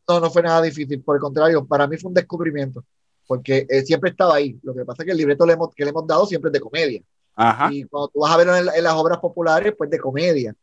[0.07, 2.83] no, no fue nada difícil, por el contrario, para mí fue un descubrimiento,
[3.27, 4.57] porque eh, siempre estaba ahí.
[4.63, 6.53] Lo que pasa es que el libreto le hemos- que le hemos dado siempre es
[6.53, 7.01] de comedia.
[7.35, 7.69] Ajá.
[7.71, 10.55] Y cuando tú vas a verlo en, en las obras populares, pues de comedia.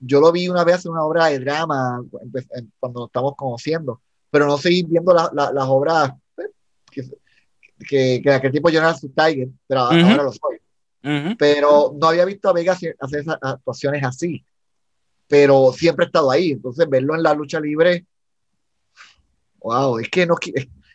[0.00, 2.04] Yo lo vi una vez en una obra de drama,
[2.78, 6.42] cuando nos estamos conociendo, pero no seguí viendo la- la- las obras eh,
[6.90, 7.02] que,
[7.88, 10.58] que, que aquel tipo yo no era su Tiger, pero ahora lo soy.
[11.38, 14.44] Pero no había visto a Vega hacer esas actuaciones así,
[15.26, 16.50] pero siempre he estado ahí.
[16.52, 18.04] Entonces, verlo en la lucha libre,
[19.60, 20.36] wow, es que no,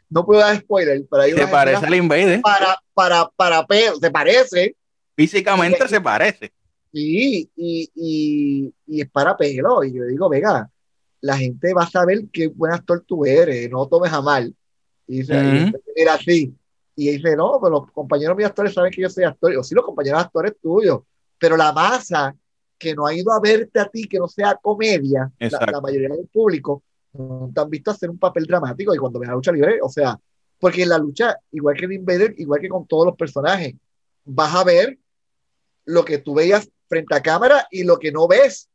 [0.09, 2.41] no puedo dar spoiler, pero hay Se parece al Invader.
[2.41, 4.75] para, para, para, pe- se parece,
[5.15, 6.51] Físicamente se parece.
[6.91, 9.83] Sí, y, y, y es para pelo.
[9.83, 10.69] Y yo digo, venga,
[11.23, 14.53] la gente va a saber qué buen actor tú eres, no tomes a mal.
[15.07, 15.47] Y dice, Ujú.
[15.47, 16.53] y dice, mira, sí.
[16.97, 19.55] Y dice, no, pero los compañeros míos actores saben que yo soy actor.
[19.55, 20.99] O sí, los compañeros actores tuyos.
[21.39, 22.35] Pero la masa
[22.77, 26.09] que no ha ido a verte a ti, que no sea comedia, la, la mayoría
[26.09, 26.83] del público,
[27.13, 29.87] no te han visto hacer un papel dramático y cuando ves la lucha libre, o
[29.87, 30.19] sea,
[30.59, 33.75] porque en la lucha, igual que en Invader, igual que con todos los personajes,
[34.25, 34.97] vas a ver
[35.85, 38.67] lo que tú veías frente a cámara y lo que no ves,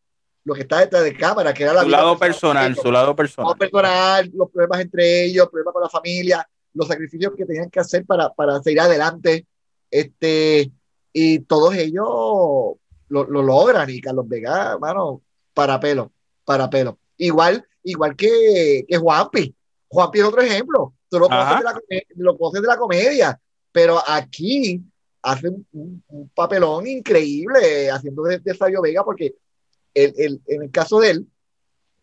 [0.48, 3.54] lo que está detrás de cámara, que era la su lado personal, su lado personal.
[3.58, 8.06] personal, los problemas entre ellos, problemas con la familia, los sacrificios que tenían que hacer
[8.06, 9.46] para, para seguir adelante,
[9.90, 10.72] este,
[11.12, 15.20] y todos ellos lo, lo logran, y Carlos Vega, mano,
[15.52, 16.12] para pelo,
[16.46, 16.98] para pelo.
[17.18, 19.54] Igual, igual que, que Juanpi.
[19.86, 20.94] Juanpi es otro ejemplo.
[21.10, 21.80] Tú lo conoces, de la,
[22.16, 23.38] lo conoces de la comedia,
[23.70, 24.82] pero aquí
[25.20, 26.02] hace un,
[26.34, 29.34] papelón increíble haciendo de, de, Fabio Vega porque
[29.94, 31.26] el, el, en el caso de él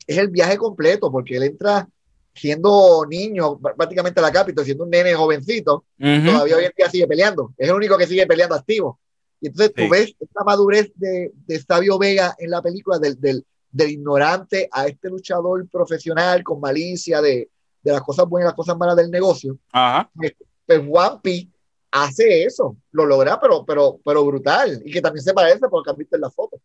[0.08, 1.88] es el viaje completo porque él entra
[2.34, 7.08] siendo niño prácticamente a la capital, siendo un nene jovencito, todavía hoy en día sigue
[7.08, 7.54] peleando.
[7.58, 9.00] Es el único que sigue peleando activo.
[9.40, 13.46] Y entonces tú ves esta madurez de, de Sabio Vega en la película del, del,
[13.72, 17.50] del, ignorante a este luchador profesional con malicia de,
[17.82, 19.58] de las cosas buenas y las cosas malas del negocio.
[19.72, 20.10] Ajá.
[20.14, 20.34] Pues,
[20.66, 21.50] pues One
[21.92, 24.82] hace eso, lo logra, pero, pero, pero brutal.
[24.84, 26.60] Y que también se parece porque han visto en la foto.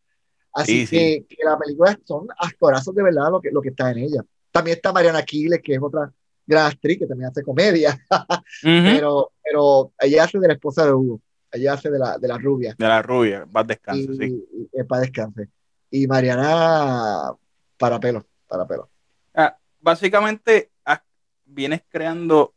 [0.53, 3.91] Así Sí, que, que la película son actorazos de verdad lo que, lo que está
[3.91, 4.25] en ella.
[4.51, 6.13] También está Mariana Aquiles, que es otra
[6.47, 7.97] gran actriz que también hace comedia,
[8.63, 11.21] pero, pero ella hace de la esposa de Hugo,
[11.53, 12.75] ella hace de la, de la rubia.
[12.77, 14.45] De la rubia, va Y, descanso, sí.
[14.53, 15.49] y- y para descanse.
[15.93, 17.33] Y Mariana,
[17.79, 18.91] para pelo, para pelo.
[19.35, 21.03] Ah, básicamente ah,
[21.45, 22.55] vienes creando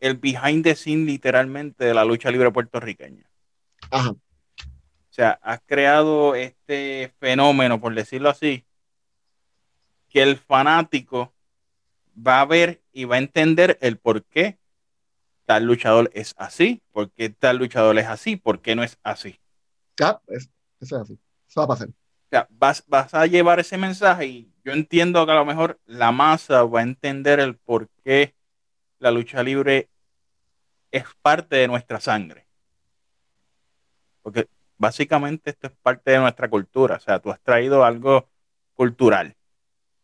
[0.00, 3.24] el behind the scene literalmente de la lucha libre puertorriqueña.
[3.90, 4.14] Ajá,
[5.18, 8.64] sea, has creado este fenómeno, por decirlo así,
[10.08, 11.34] que el fanático
[12.16, 14.58] va a ver y va a entender el por qué
[15.46, 19.40] tal luchador es así, por qué tal luchador es así, por qué no es así.
[19.98, 20.50] ya, es-
[20.80, 21.18] eso es así.
[21.48, 21.88] Eso va a pasar.
[21.88, 21.92] O
[22.30, 26.12] sea, vas, vas a llevar ese mensaje y yo entiendo que a lo mejor la
[26.12, 28.34] masa va a entender el por qué
[28.98, 29.88] la lucha libre
[30.90, 32.46] es parte de nuestra sangre.
[34.22, 34.46] Porque
[34.78, 36.96] básicamente esto es parte de nuestra cultura.
[36.96, 38.28] O sea, tú has traído algo
[38.74, 39.36] cultural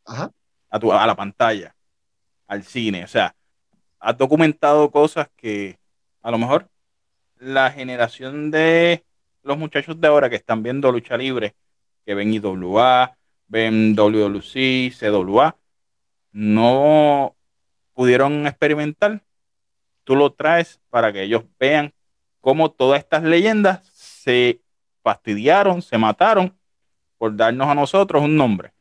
[0.05, 0.33] Ajá,
[0.69, 1.75] a, tu, a la pantalla,
[2.47, 3.05] al cine.
[3.05, 3.35] O sea,
[3.99, 5.79] has documentado cosas que
[6.23, 6.69] a lo mejor
[7.39, 9.05] la generación de
[9.43, 11.55] los muchachos de ahora que están viendo lucha libre,
[12.05, 15.57] que ven IWA, ven WWC, CWA,
[16.33, 17.37] no
[17.93, 19.23] pudieron experimentar.
[20.05, 21.95] Tú lo traes para que ellos vean
[22.41, 24.61] cómo todas estas leyendas se
[25.05, 26.59] fastidiaron, se mataron
[27.19, 28.73] por darnos a nosotros un nombre.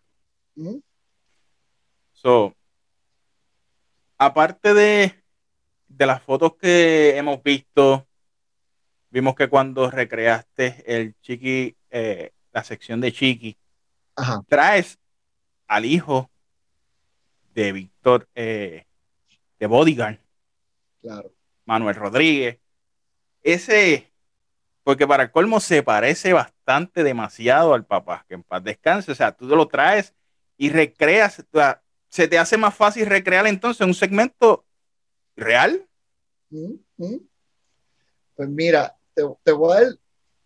[2.14, 2.56] So,
[4.18, 5.22] aparte de,
[5.90, 8.08] de las fotos que hemos visto,
[9.10, 13.58] vimos que cuando recreaste el Chiqui, eh, la sección de Chiqui,
[14.16, 14.98] ajá, traes
[15.68, 16.32] al hijo
[17.54, 18.86] de Víctor, eh,
[19.60, 20.20] de Bodyguard,
[21.02, 21.32] claro.
[21.66, 22.60] Manuel Rodríguez.
[23.42, 24.13] Ese,
[24.84, 29.12] porque para colmo se parece bastante demasiado al papá, que en paz descanse.
[29.12, 30.14] O sea, tú lo traes
[30.58, 31.44] y recreas,
[32.10, 34.66] se te hace más fácil recrear entonces un segmento
[35.36, 35.88] real.
[36.52, 37.28] Ujú, ujú.
[38.36, 39.94] Pues mira, te, te voy a dar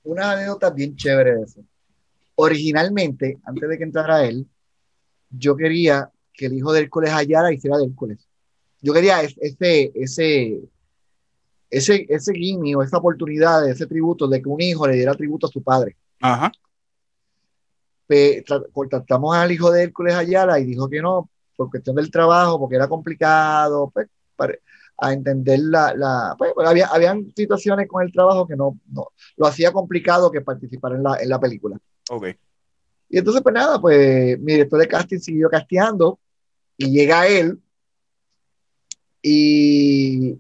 [0.04, 1.62] una anécdota bien chévere de eso.
[2.36, 4.48] Originalmente, antes de que entrara él,
[5.30, 8.28] yo quería que el hijo de Hércules Ayala hiciera de Hércules.
[8.82, 10.62] Yo quería es- ese, ese,
[11.70, 15.48] ese, ese gimme o esa oportunidad, ese tributo de que un hijo le diera tributo
[15.48, 15.98] a su padre.
[16.22, 16.52] Ajá.
[18.08, 22.10] Pe- tra- contactamos al hijo de Hércules Ayala y dijo que no, por cuestión del
[22.10, 24.62] trabajo, porque era complicado, pues, pare-
[25.00, 29.46] a entender la, la pues, había, habían situaciones con el trabajo que no, no lo
[29.46, 31.78] hacía complicado que participar en la, en la película.
[32.10, 32.28] Ok.
[33.10, 36.20] Y entonces, pues nada, pues mi director de casting siguió casteando
[36.78, 37.60] y llega él
[39.22, 40.38] y,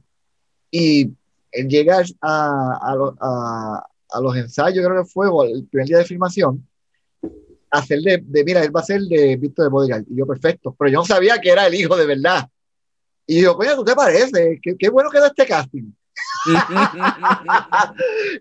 [0.72, 1.12] y
[1.52, 5.98] él llega a, a, a- a los ensayos, creo que fue, o el primer día
[5.98, 6.66] de filmación,
[7.70, 10.04] hacer de, de, mira, él va a ser de Víctor de Bodyguard.
[10.10, 12.48] Y yo, perfecto, pero yo no sabía que era el hijo de verdad.
[13.26, 14.60] Y yo, coño, ¿tú te parece?
[14.62, 15.92] Qué, qué bueno quedó este casting.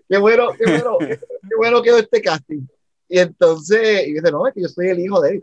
[0.07, 2.61] Qué bueno, qué bueno, qué, bueno quedó este casting.
[3.09, 5.41] Y entonces, y dice, no, es que yo soy el hijo de él.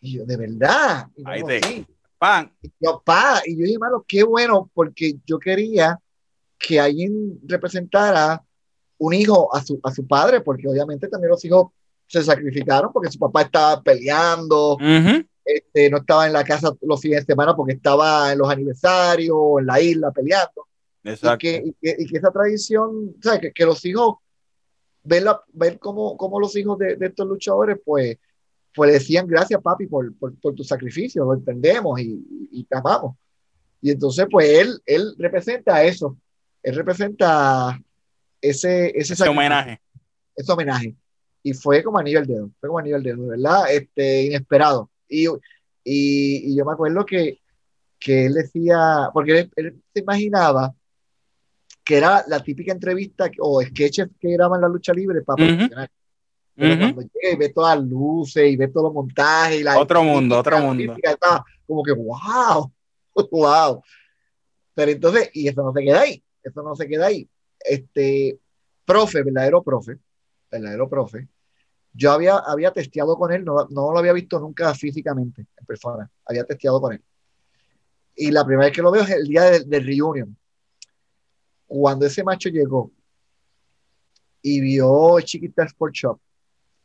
[0.00, 1.06] Y yo, de verdad.
[1.24, 1.86] Ahí te- sí.
[2.22, 2.52] Pan.
[2.62, 5.98] Y yo, pa, y yo dije, hermano, qué bueno, porque yo quería
[6.56, 8.40] que alguien representara
[8.98, 11.72] un hijo a su, a su padre, porque obviamente también los hijos
[12.06, 14.78] se sacrificaron porque su papá estaba peleando,
[15.44, 19.36] este, no estaba en la casa los fines de semana porque estaba en los aniversarios,
[19.58, 20.68] en la isla peleando
[21.02, 21.38] y Exacto.
[21.38, 24.18] que, y que, y que esa tradición, o sea, que, que los hijos,
[25.02, 28.16] ver, la, ver cómo, cómo los hijos de, de estos luchadores, pues,
[28.74, 33.16] pues decían gracias papi por, por, por tu sacrificio, lo entendemos y, y, te amamos.
[33.80, 36.16] Y entonces pues él, él representa eso,
[36.62, 37.80] él representa
[38.40, 39.80] ese, ese, homenaje.
[40.34, 40.96] Ese homenaje.
[41.42, 43.70] Y fue como anillo al dedo, fue como anillo al dedo, ¿verdad?
[43.70, 44.90] Este, inesperado.
[45.08, 45.36] Y, y,
[45.84, 47.40] y yo me acuerdo que,
[47.98, 50.74] que él decía, porque él, se imaginaba
[51.84, 55.90] que era la típica entrevista o sketches que graban la lucha libre para profesionales.
[56.54, 59.78] Pero cuando llega y ve todas las luces y ve todo los montajes y la
[59.78, 60.94] otro mundo, otro mundo.
[61.66, 62.72] como que wow,
[63.30, 63.82] wow.
[64.74, 67.28] Pero entonces, y eso no se queda ahí, eso no se queda ahí.
[67.60, 68.38] Este
[68.84, 69.98] profe, verdadero profe,
[70.50, 71.28] verdadero profe,
[71.94, 76.10] yo había, había testeado con él, no, no lo había visto nunca físicamente, en persona,
[76.24, 77.02] había testeado con él.
[78.16, 80.36] Y la primera vez que lo veo es el día del de reunion.
[81.66, 82.90] Cuando ese macho llegó
[84.42, 86.20] y vio Chiquita Sport Shop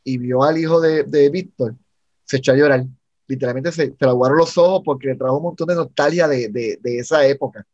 [0.07, 1.75] y vio al hijo de, de Víctor,
[2.23, 2.85] se echó a llorar.
[3.27, 6.79] Literalmente se, se aguaron los ojos porque le trajo un montón de nostalgia de, de,
[6.81, 7.67] de esa época.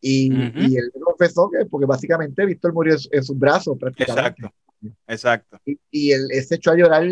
[0.00, 4.42] Y, y, él confesó que, porque básicamente Víctor murió en, en sus brazos prácticamente.
[4.42, 4.56] Exacto,
[5.06, 5.60] exacto.
[5.64, 7.06] Y, y él, él, se echó a llorar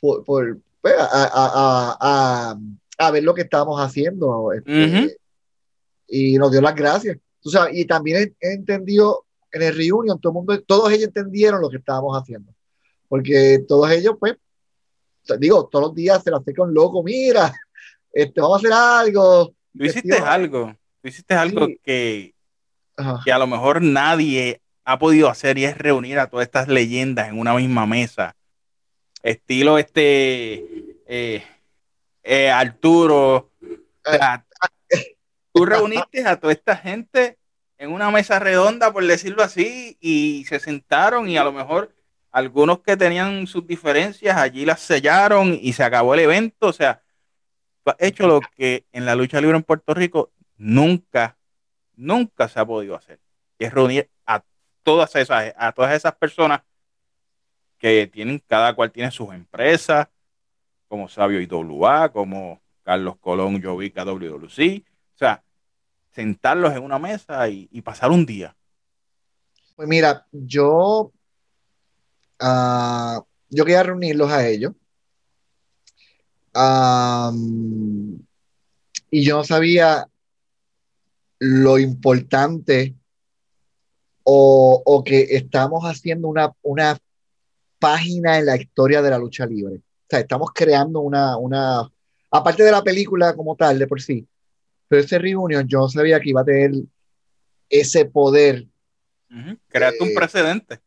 [0.00, 2.58] por, por pues, a, a, a,
[2.98, 4.52] a, ver lo que estábamos haciendo.
[4.52, 5.16] Este, uh -huh.
[6.08, 7.18] Y nos dio las gracias.
[7.40, 11.70] Tú sabes, y también entendido en el reunion, todo el mundo, todos ellos entendieron lo
[11.70, 12.52] que estábamos haciendo
[13.14, 14.34] porque todos ellos, pues,
[15.38, 17.54] digo, todos los días se la con loco, mira,
[18.12, 19.54] este, vamos a hacer algo.
[19.72, 21.80] Tú hiciste algo, tú hiciste algo sí.
[21.84, 22.34] que,
[23.24, 27.28] que a lo mejor nadie ha podido hacer y es reunir a todas estas leyendas
[27.28, 28.34] en una misma mesa.
[29.22, 31.44] Estilo este eh,
[32.24, 33.52] eh, Arturo.
[33.62, 34.44] O sea,
[35.52, 37.38] tú reuniste a toda esta gente
[37.78, 41.94] en una mesa redonda, por decirlo así, y se sentaron y a lo mejor
[42.34, 46.66] algunos que tenían sus diferencias allí las sellaron y se acabó el evento.
[46.66, 47.00] O sea,
[47.86, 51.38] ha hecho lo que en la lucha libre en Puerto Rico nunca,
[51.94, 53.20] nunca se ha podido hacer.
[53.56, 54.42] Y es reunir a
[54.82, 56.62] todas esas, a todas esas personas
[57.78, 60.08] que tienen, cada cual tiene sus empresas,
[60.88, 64.82] como Sabio IWA, como Carlos Colón, Jovica, WWC.
[65.14, 65.44] O sea,
[66.10, 68.56] sentarlos en una mesa y pasar un día.
[69.76, 71.12] Pues mira, yo
[72.40, 74.72] Uh, yo quería reunirlos a ellos.
[76.54, 78.18] Um,
[79.10, 80.08] y yo no sabía
[81.38, 82.94] lo importante
[84.22, 86.96] o, o, que estamos haciendo una, una
[87.78, 89.76] página en la historia de la lucha libre.
[89.76, 91.90] O sea, estamos creando una, una,
[92.30, 94.26] aparte de la película como tal, de por sí,
[94.88, 96.72] pero ese reunión yo no sabía que iba a tener
[97.68, 98.66] ese poder.
[99.30, 99.58] Uh -huh.
[99.68, 100.80] Creaste eh, un precedente.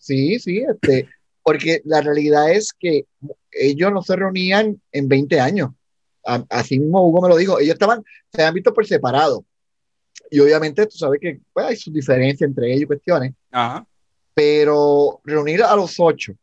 [0.00, 1.08] Sí, sí, este,
[1.42, 3.06] porque la realidad es que
[3.50, 5.70] ellos no se reunían en 20 años.
[6.22, 8.02] Así mismo Hugo me lo dijo, ellos estaban,
[8.32, 9.44] se han visto por separado.
[10.30, 13.34] Y obviamente tú sabes que pues, hay sus diferencias entre ellos, cuestiones.
[13.50, 13.86] Ajá.
[14.32, 16.34] Pero reunir a los ocho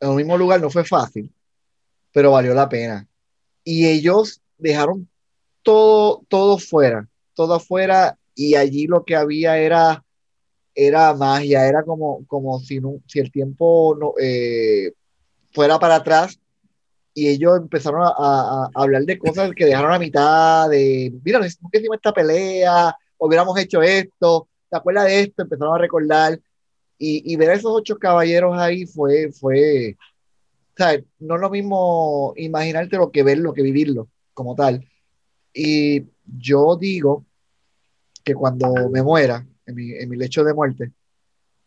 [0.00, 1.32] en el mismo lugar no fue fácil,
[2.12, 3.06] pero valió la pena.
[3.62, 5.08] Y ellos dejaron
[5.62, 10.04] todo, todo fuera, todo afuera, y allí lo que había era
[10.74, 14.92] era magia, era como, como si, si el tiempo no, eh,
[15.52, 16.38] fuera para atrás
[17.14, 21.70] y ellos empezaron a, hablar de cosas que dejaron a mitad, de, mira, no hicimos
[21.96, 25.42] esta pelea, hubiéramos hecho esto, ¿te acuerdas de esto?
[25.42, 26.40] Empezaron a recordar
[26.98, 29.96] y, y ver a esos ocho caballeros ahí fue, fue,
[30.76, 31.04] ¿sabes?
[31.18, 34.88] No es lo mismo imaginarte lo que verlo, que vivirlo como tal.
[35.52, 37.26] Y yo digo
[38.24, 40.92] que cuando me muera, en mi, en mi lecho de muerte,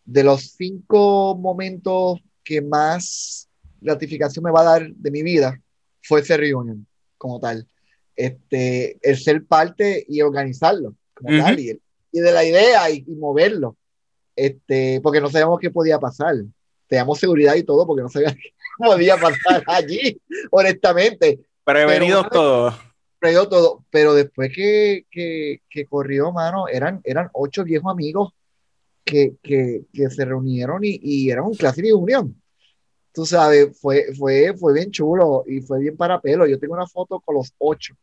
[0.04, 3.50] de los cinco momentos que más
[3.82, 5.60] gratificación me va a dar de mi vida,
[6.04, 6.86] fue ese reunión
[7.18, 7.68] como tal.
[8.16, 11.44] Este, el ser parte y organizarlo como uh -huh.
[11.44, 11.82] tal, y,
[12.12, 13.78] y, de la idea y, y, moverlo,
[14.36, 16.36] este, porque no sabíamos qué podía pasar.
[16.88, 20.22] Teníamos seguridad y todo porque no sabíamos qué podía pasar allí,
[20.52, 21.40] honestamente.
[21.64, 22.76] Prevenidos todos
[23.34, 28.34] todo, pero después que, que, que, corrió, mano, eran, eran ocho viejos amigos
[29.04, 32.42] que, que, que se reunieron y, y eran un clase de unión.
[33.14, 36.46] Tú sabes, fue, fue, fue bien chulo y fue bien para pelo.
[36.46, 37.96] Yo tengo una foto con los ocho,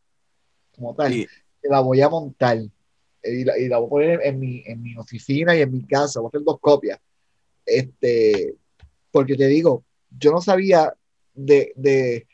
[0.75, 1.27] como tal, sí.
[1.61, 2.57] que la voy a montar
[3.23, 5.85] y la, y la voy a poner en mi, en mi oficina y en mi
[5.85, 6.19] casa.
[6.19, 6.99] Voy a hacer dos copias.
[7.65, 8.55] Este,
[9.11, 10.93] porque te digo, yo no sabía
[11.33, 12.27] de, de,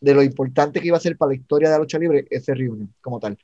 [0.00, 2.54] de lo importante que iba a ser para la historia de la lucha libre ese
[2.54, 3.38] reunion como tal.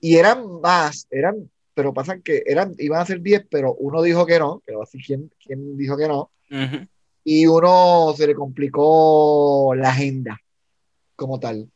[0.00, 4.26] Y eran más, eran, pero pasan que eran, iban a ser 10, pero uno dijo
[4.26, 6.30] que no, que así quién, quién dijo que no.
[6.50, 6.88] Uh -huh.
[7.24, 10.38] y uno se le complicó la agenda
[11.16, 11.70] como tal.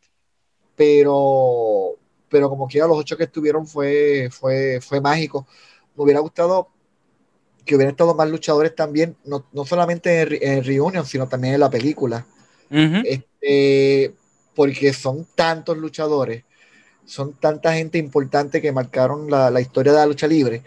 [0.75, 1.97] Pero,
[2.29, 5.47] pero como quiera, los ocho que estuvieron fue, fue, fue mágico.
[5.97, 6.69] Me hubiera gustado
[7.65, 11.61] que hubieran estado más luchadores también, no, no solamente en, en, Reunion, sino también en
[11.61, 12.27] la película.
[12.71, 13.03] Uh -huh.
[13.05, 13.36] este,
[14.55, 16.45] porque son tantos luchadores,
[17.05, 20.63] son tanta gente importante que marcaron la, historia de la lucha libre,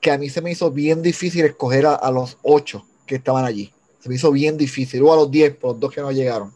[0.00, 3.72] que a mí se me hizo bien difícil escoger a, los ocho que estaban allí.
[3.98, 6.52] Se me hizo bien difícil, o a los diez, por los dos que no llegaron.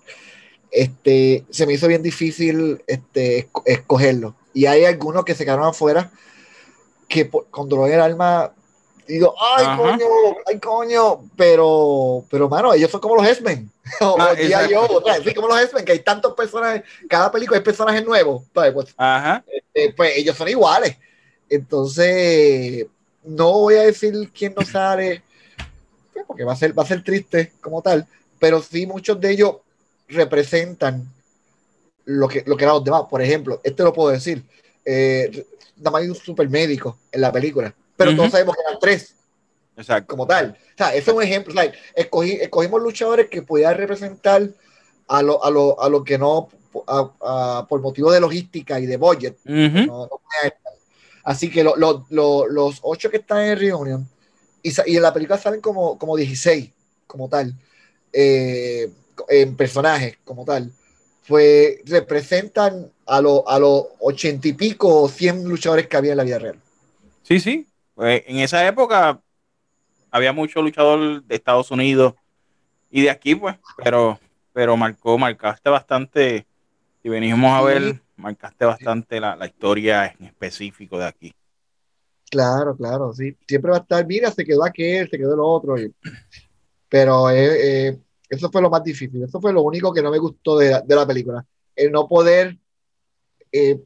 [0.70, 4.34] Este, se me hizo bien difícil este, escogerlo.
[4.52, 6.10] Y hay algunos que se quedaron afuera
[7.08, 8.52] que por, con dolor el alma
[9.06, 9.76] digo, ay, Ajá.
[9.76, 10.06] coño,
[10.46, 13.70] ay, coño, pero, pero, mano, ellos son como los X-Men.
[14.00, 18.04] o ah, yo, sí, como los X-Men, que hay tantos personajes, cada película hay personajes
[18.04, 19.44] nuevos, pues, Ajá.
[19.74, 20.96] Eh, pues ellos son iguales.
[21.48, 22.86] Entonces,
[23.22, 25.22] no voy a decir quién no sale,
[26.12, 28.06] pues, porque va a ser, va a ser triste como tal,
[28.38, 29.56] pero sí muchos de ellos
[30.08, 31.06] representan
[32.04, 33.02] lo que, lo que eran los demás.
[33.10, 34.42] Por ejemplo, este lo puedo decir,
[34.84, 35.46] eh,
[35.76, 38.16] nada más hay un super médico en la película pero uh -huh.
[38.16, 39.14] todos sabemos que eran tres.
[39.76, 40.10] Exacto.
[40.10, 40.56] Como tal.
[40.56, 41.52] O sea, ese es un ejemplo.
[41.52, 44.48] O sea, escogí, escogimos luchadores que pudieran representar
[45.08, 46.48] a lo, a lo, a lo que no,
[46.86, 49.36] a, a, por motivo de logística y de budget.
[49.44, 49.86] Uh -huh.
[49.86, 50.20] no, no
[51.24, 54.06] Así que lo, lo, los ocho que están en Reunion
[54.62, 56.70] y, y, en la película salen como, como 16,
[57.06, 57.54] como tal,
[58.12, 58.90] eh,
[59.28, 60.70] en personajes, como tal,
[61.26, 66.16] pues representan a los a los ochenta y pico o cien luchadores que había en
[66.18, 66.58] la vida real.
[67.22, 67.66] Sí, sí,
[67.96, 69.20] en esa época
[70.10, 72.14] había mucho luchador de Estados Unidos
[72.90, 74.20] y de aquí, pues, pero,
[74.52, 76.46] pero marcó, marcaste bastante,
[77.02, 81.34] si venimos a ver, marcaste bastante la, la, historia en específico de aquí.
[82.30, 83.36] Claro, claro, sí.
[83.46, 85.78] Siempre va a estar, mira, se quedó aquel, se quedó el otro.
[85.78, 85.92] Y,
[86.88, 89.22] pero eh, eh, eso fue lo más difícil.
[89.24, 91.44] Eso fue lo único que no me gustó de, de la película.
[91.74, 92.56] El no poder
[93.50, 93.80] eh,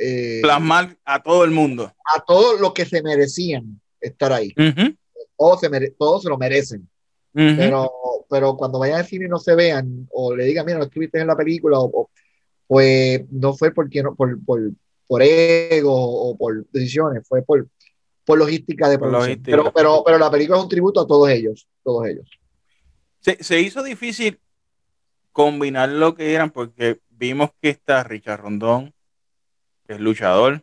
[0.00, 1.92] eh, plasmar a todo el mundo.
[2.16, 4.52] A todos los que se merecían estar ahí.
[4.56, 4.96] Uh -huh.
[5.36, 6.88] todos, se mere todos se lo merecen.
[7.34, 7.56] Uh -huh.
[7.56, 7.92] pero,
[8.30, 11.20] pero cuando vayan al cine y no se vean, o le digan, mira, no estuviste
[11.20, 12.10] en la película, o, o,
[12.66, 14.60] pues no fue porque no, por, por,
[15.06, 17.66] por ego o por decisiones, fue por,
[18.24, 19.22] por logística de producción.
[19.22, 19.56] Logística.
[19.56, 22.28] Pero, pero, pero la película es un tributo a todos ellos, todos ellos.
[23.20, 24.38] Se, se hizo difícil
[25.32, 28.92] combinar lo que eran porque vimos que está Richard Rondón,
[29.88, 30.62] que es luchador,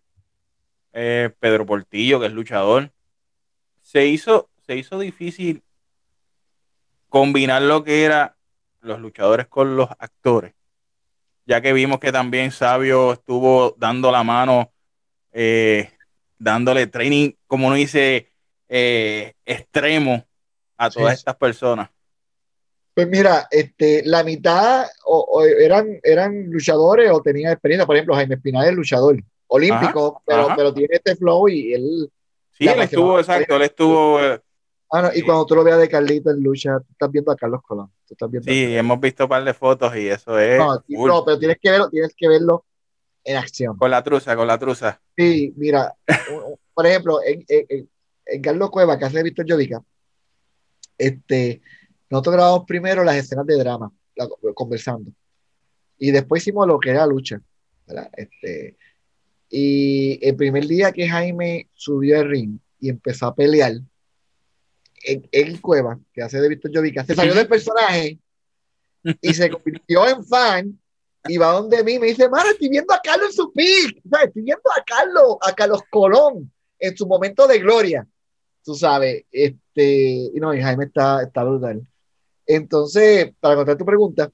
[0.93, 2.91] eh, Pedro Portillo, que es luchador.
[3.81, 5.63] Se hizo, se hizo difícil
[7.09, 8.37] combinar lo que era
[8.81, 10.53] los luchadores con los actores,
[11.47, 14.71] ya que vimos que también Sabio estuvo dando la mano,
[15.31, 15.91] eh,
[16.37, 18.31] dándole training, como uno dice,
[18.69, 20.23] eh, extremo
[20.77, 21.19] a todas sí.
[21.19, 21.89] estas personas.
[22.95, 27.85] Pues mira, este, la mitad o, o eran, eran luchadores o tenían experiencia.
[27.85, 30.55] Por ejemplo, Jaime Espinal es luchador olímpico, ajá, pero, ajá.
[30.55, 32.09] pero tiene este flow y él.
[32.53, 34.17] Sí, él estuvo, exacto, él estuvo.
[34.91, 37.35] Ah, no, y cuando tú lo veas de Carlito en lucha, tú estás viendo a
[37.35, 37.91] Carlos Colón.
[38.07, 40.57] Tú estás viendo sí, hemos visto un par de fotos y eso es.
[40.57, 42.63] No, no, pero tienes que verlo, tienes que verlo
[43.25, 43.77] en acción.
[43.77, 45.01] Con la truza, con la truza.
[45.17, 45.93] Sí, mira,
[46.73, 47.89] por ejemplo, en, en,
[48.25, 49.83] en, Carlos Cueva, que hace Víctor Llovica,
[50.97, 51.61] este
[52.15, 53.91] nosotros grabamos primero las escenas de drama,
[54.53, 55.11] conversando.
[55.97, 57.41] Y después hicimos lo que era lucha.
[58.13, 58.77] Este,
[59.49, 63.73] y el primer día que Jaime subió al ring y empezó a pelear,
[65.03, 68.17] en, Cueva, que hace de Víctor Jovica, se salió del personaje
[69.21, 70.79] y se convirtió en fan
[71.27, 74.41] y va donde mí me dice, Mara, estoy viendo a Carlos en su pick, estoy
[74.41, 76.49] viendo a Carlos, a Carlos Colón
[76.79, 78.07] en su momento de gloria,
[78.63, 81.85] tú sabes, este, y no, Jaime está, está brutal.
[82.45, 84.31] Entonces, para contestar tu pregunta,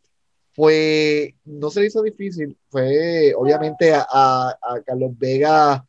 [0.56, 2.58] pues no se le hizo difícil.
[2.70, 5.86] Fue, obviamente, a, a, a, Carlos Vega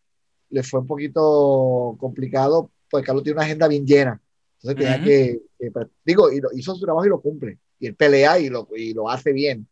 [0.50, 4.20] le fue un poquito complicado, pues Carlos tiene una agenda bien llena.
[4.62, 5.04] Entonces tenía uh -huh.
[5.04, 7.58] que, que, pues, digo, hizo su trabajo y lo cumple.
[7.80, 9.66] Y él pelea y lo, y lo hace bien.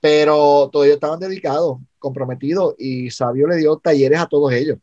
[0.00, 4.78] Pero todos ellos estaban dedicados, comprometidos, y Sabio le dio talleres a todos ellos.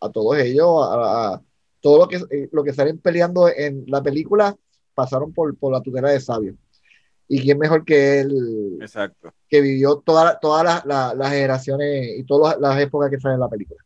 [0.00, 1.42] A todos ellos, a, a
[1.80, 4.56] todo lo que, eh, lo que salen peleando en la película
[4.94, 6.54] pasaron por, por la tutela de Sabio.
[7.28, 9.32] Y quién mejor que él, Exacto.
[9.48, 13.40] que vivió todas toda las la, la generaciones y todas las épocas que salen en
[13.40, 13.82] la película.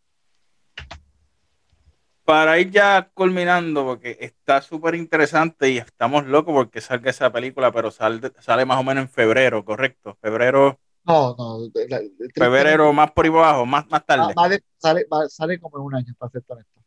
[2.24, 7.70] Para ir ya culminando, porque está súper interesante y estamos locos porque salga esa película,
[7.70, 10.18] pero sale, sale más o menos en febrero, ¿correcto?
[10.20, 10.80] Febrero.
[11.04, 11.70] No, no.
[11.88, 12.00] La,
[12.34, 14.32] febrero más por ahí abajo, más, más tarde.
[14.34, 16.80] Vale, sale, sale como en un año, para ser honesto.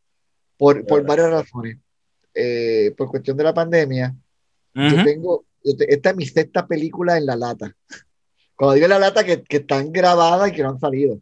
[0.57, 1.77] Por, por varias razones
[2.41, 4.15] eh, por cuestión de la pandemia,
[4.73, 7.75] Yo tengo, esta es mi sexta película en la lata.
[8.55, 11.19] Cuando digo en la lata, que, que están grabadas y que no han salido.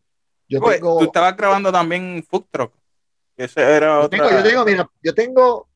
[0.47, 2.73] Yo tengo, tú estabas grabando también Food Truck.
[3.35, 5.67] Ese era yo, tengo, yo tengo, mira, yo tengo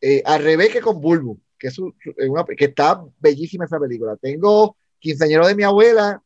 [0.00, 4.16] eh, a Rebeca con Bulbu, que, es una, que está bellísima esa película.
[4.16, 6.22] Tengo Quinceañero de mi abuela,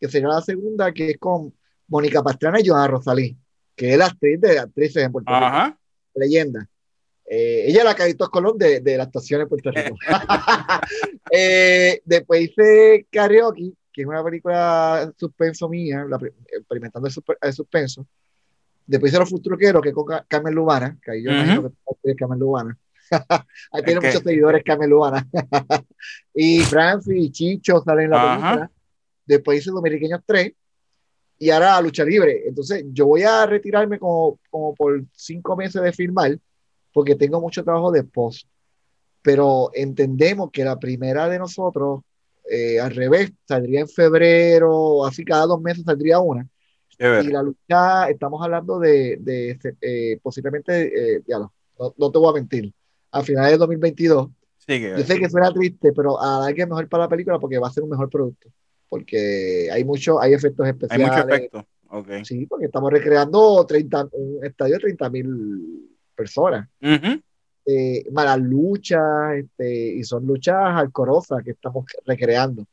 [0.00, 1.52] que será la segunda, que es con
[1.88, 3.36] Mónica Pastrana y Joana Rosalí,
[3.74, 5.78] que es la actriz de actrices en Puerto Rico.
[6.14, 6.68] Leyenda.
[7.26, 9.96] Eh, ella es la Carlitos Colón de, de la estación en Puerto Rico.
[11.30, 16.06] eh, después hice Karaoke, que es una película de suspenso mía,
[16.48, 18.06] experimentando el, suspenso.
[18.86, 21.72] Después hice Los Futruqueros, que es con Carmen Lubana, que ahí yo imagino
[22.02, 22.78] que es Carmen Lubana.
[23.72, 25.26] ahí tiene muchos seguidores Carmen Lubana.
[26.34, 28.70] y Francis y Chicho salen en la película.
[29.24, 30.52] Después hice Dominiqueños 3
[31.38, 32.42] y ahora lucha libre.
[32.46, 36.38] Entonces, yo voy a retirarme como, como por cinco meses de filmar
[36.94, 38.46] porque tengo mucho trabajo de post.
[39.20, 42.02] Pero entendemos que la primera de nosotros,
[42.48, 46.48] eh, al revés, saldría en febrero, así cada dos meses saldría una.
[46.96, 51.52] Y la lucha, estamos hablando de, de eh, posiblemente, eh, ya no,
[51.98, 52.72] no, te voy a mentir,
[53.10, 54.28] a finales de 2022.
[54.68, 57.58] yo sé que suena triste, pero a la que es mejor para la película porque
[57.58, 58.48] va a ser un mejor producto.
[58.88, 61.10] Porque hay mucho, hay efectos especiales.
[61.10, 61.66] Hay mucho efecto.
[61.88, 62.24] Okay.
[62.24, 66.68] Sí, porque estamos recreando 30, un estadio de 30 mil personas.
[67.66, 72.66] Eh, malas luchas, este, y son luchas alcorosas que estamos recreando.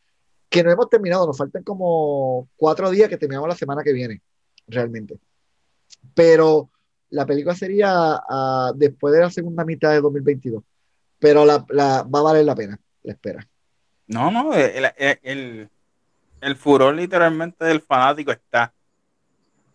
[0.49, 4.21] Que no hemos terminado, nos faltan como cuatro días que terminamos la semana que viene,
[4.67, 5.17] realmente.
[6.13, 6.69] Pero
[7.09, 10.63] la película sería ah, después de la segunda mitad de 2022.
[11.19, 13.47] Pero la, va a valer la pena, la espera.
[14.07, 15.69] No, no, el, el,
[16.41, 18.73] el furor literalmente del fanático está.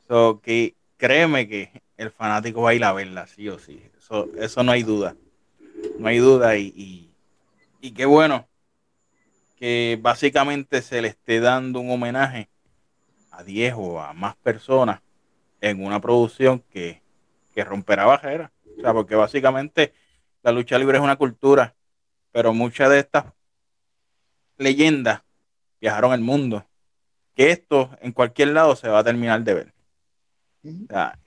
[0.09, 3.83] So, que créeme que el fanático va a ir a verla, sí o sí.
[3.99, 5.17] Eso, eso no hay duda.
[5.99, 6.57] No hay duda.
[6.57, 7.11] Y,
[7.81, 8.49] y, qué bueno
[9.57, 12.51] que básicamente se le esté dando un homenaje
[13.31, 15.01] a 10 o a más personas
[15.61, 17.01] en una producción que,
[17.55, 18.51] que romperá barreras.
[18.77, 19.95] O sea, porque básicamente
[20.43, 21.75] la lucha libre es una cultura,
[22.33, 23.25] pero muchas de estas
[24.59, 25.23] leyendas
[25.81, 26.67] viajaron el mundo.
[27.35, 29.76] Que esto en cualquier lado se va a terminar de ver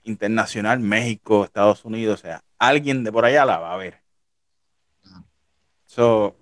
[0.04, 4.00] internacional, México, Estados Unidos, o sea, alguien de por allá la va a ver.
[5.86, 6.36] So,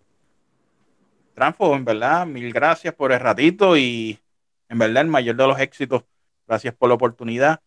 [1.34, 4.18] Transfo, en verdad, mil gracias por el ratito y
[4.68, 6.04] en verdad el mayor de los éxitos.
[6.46, 7.60] Gracias por la oportunidad.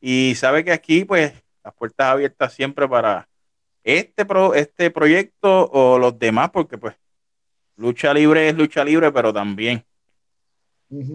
[0.00, 1.32] Y sabe que aquí, pues,
[1.64, 3.28] las puertas abiertas siempre para
[3.82, 6.94] este, pro, este proyecto o los demás, porque pues
[7.76, 9.84] lucha libre es lucha libre, pero también.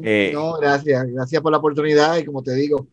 [0.04, 2.88] Eh, no, gracias, gracias por la oportunidad y como te digo,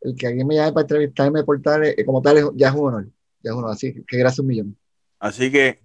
[0.00, 2.88] el que alguien me llame para entrevistarme por tal, eh, como tal, ya es un
[2.88, 3.08] honor.
[3.42, 3.72] Ya es un honor.
[3.72, 4.76] Así que gracias un millón.
[5.18, 5.80] Así que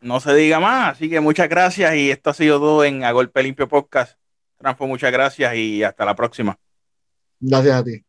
[0.00, 0.96] no se diga más.
[0.96, 1.94] Así que muchas gracias.
[1.96, 4.18] Y esto ha sido todo en A Golpe Limpio Podcast.
[4.56, 6.58] Transfo, muchas gracias y hasta la próxima.
[7.40, 8.02] Gracias a ti.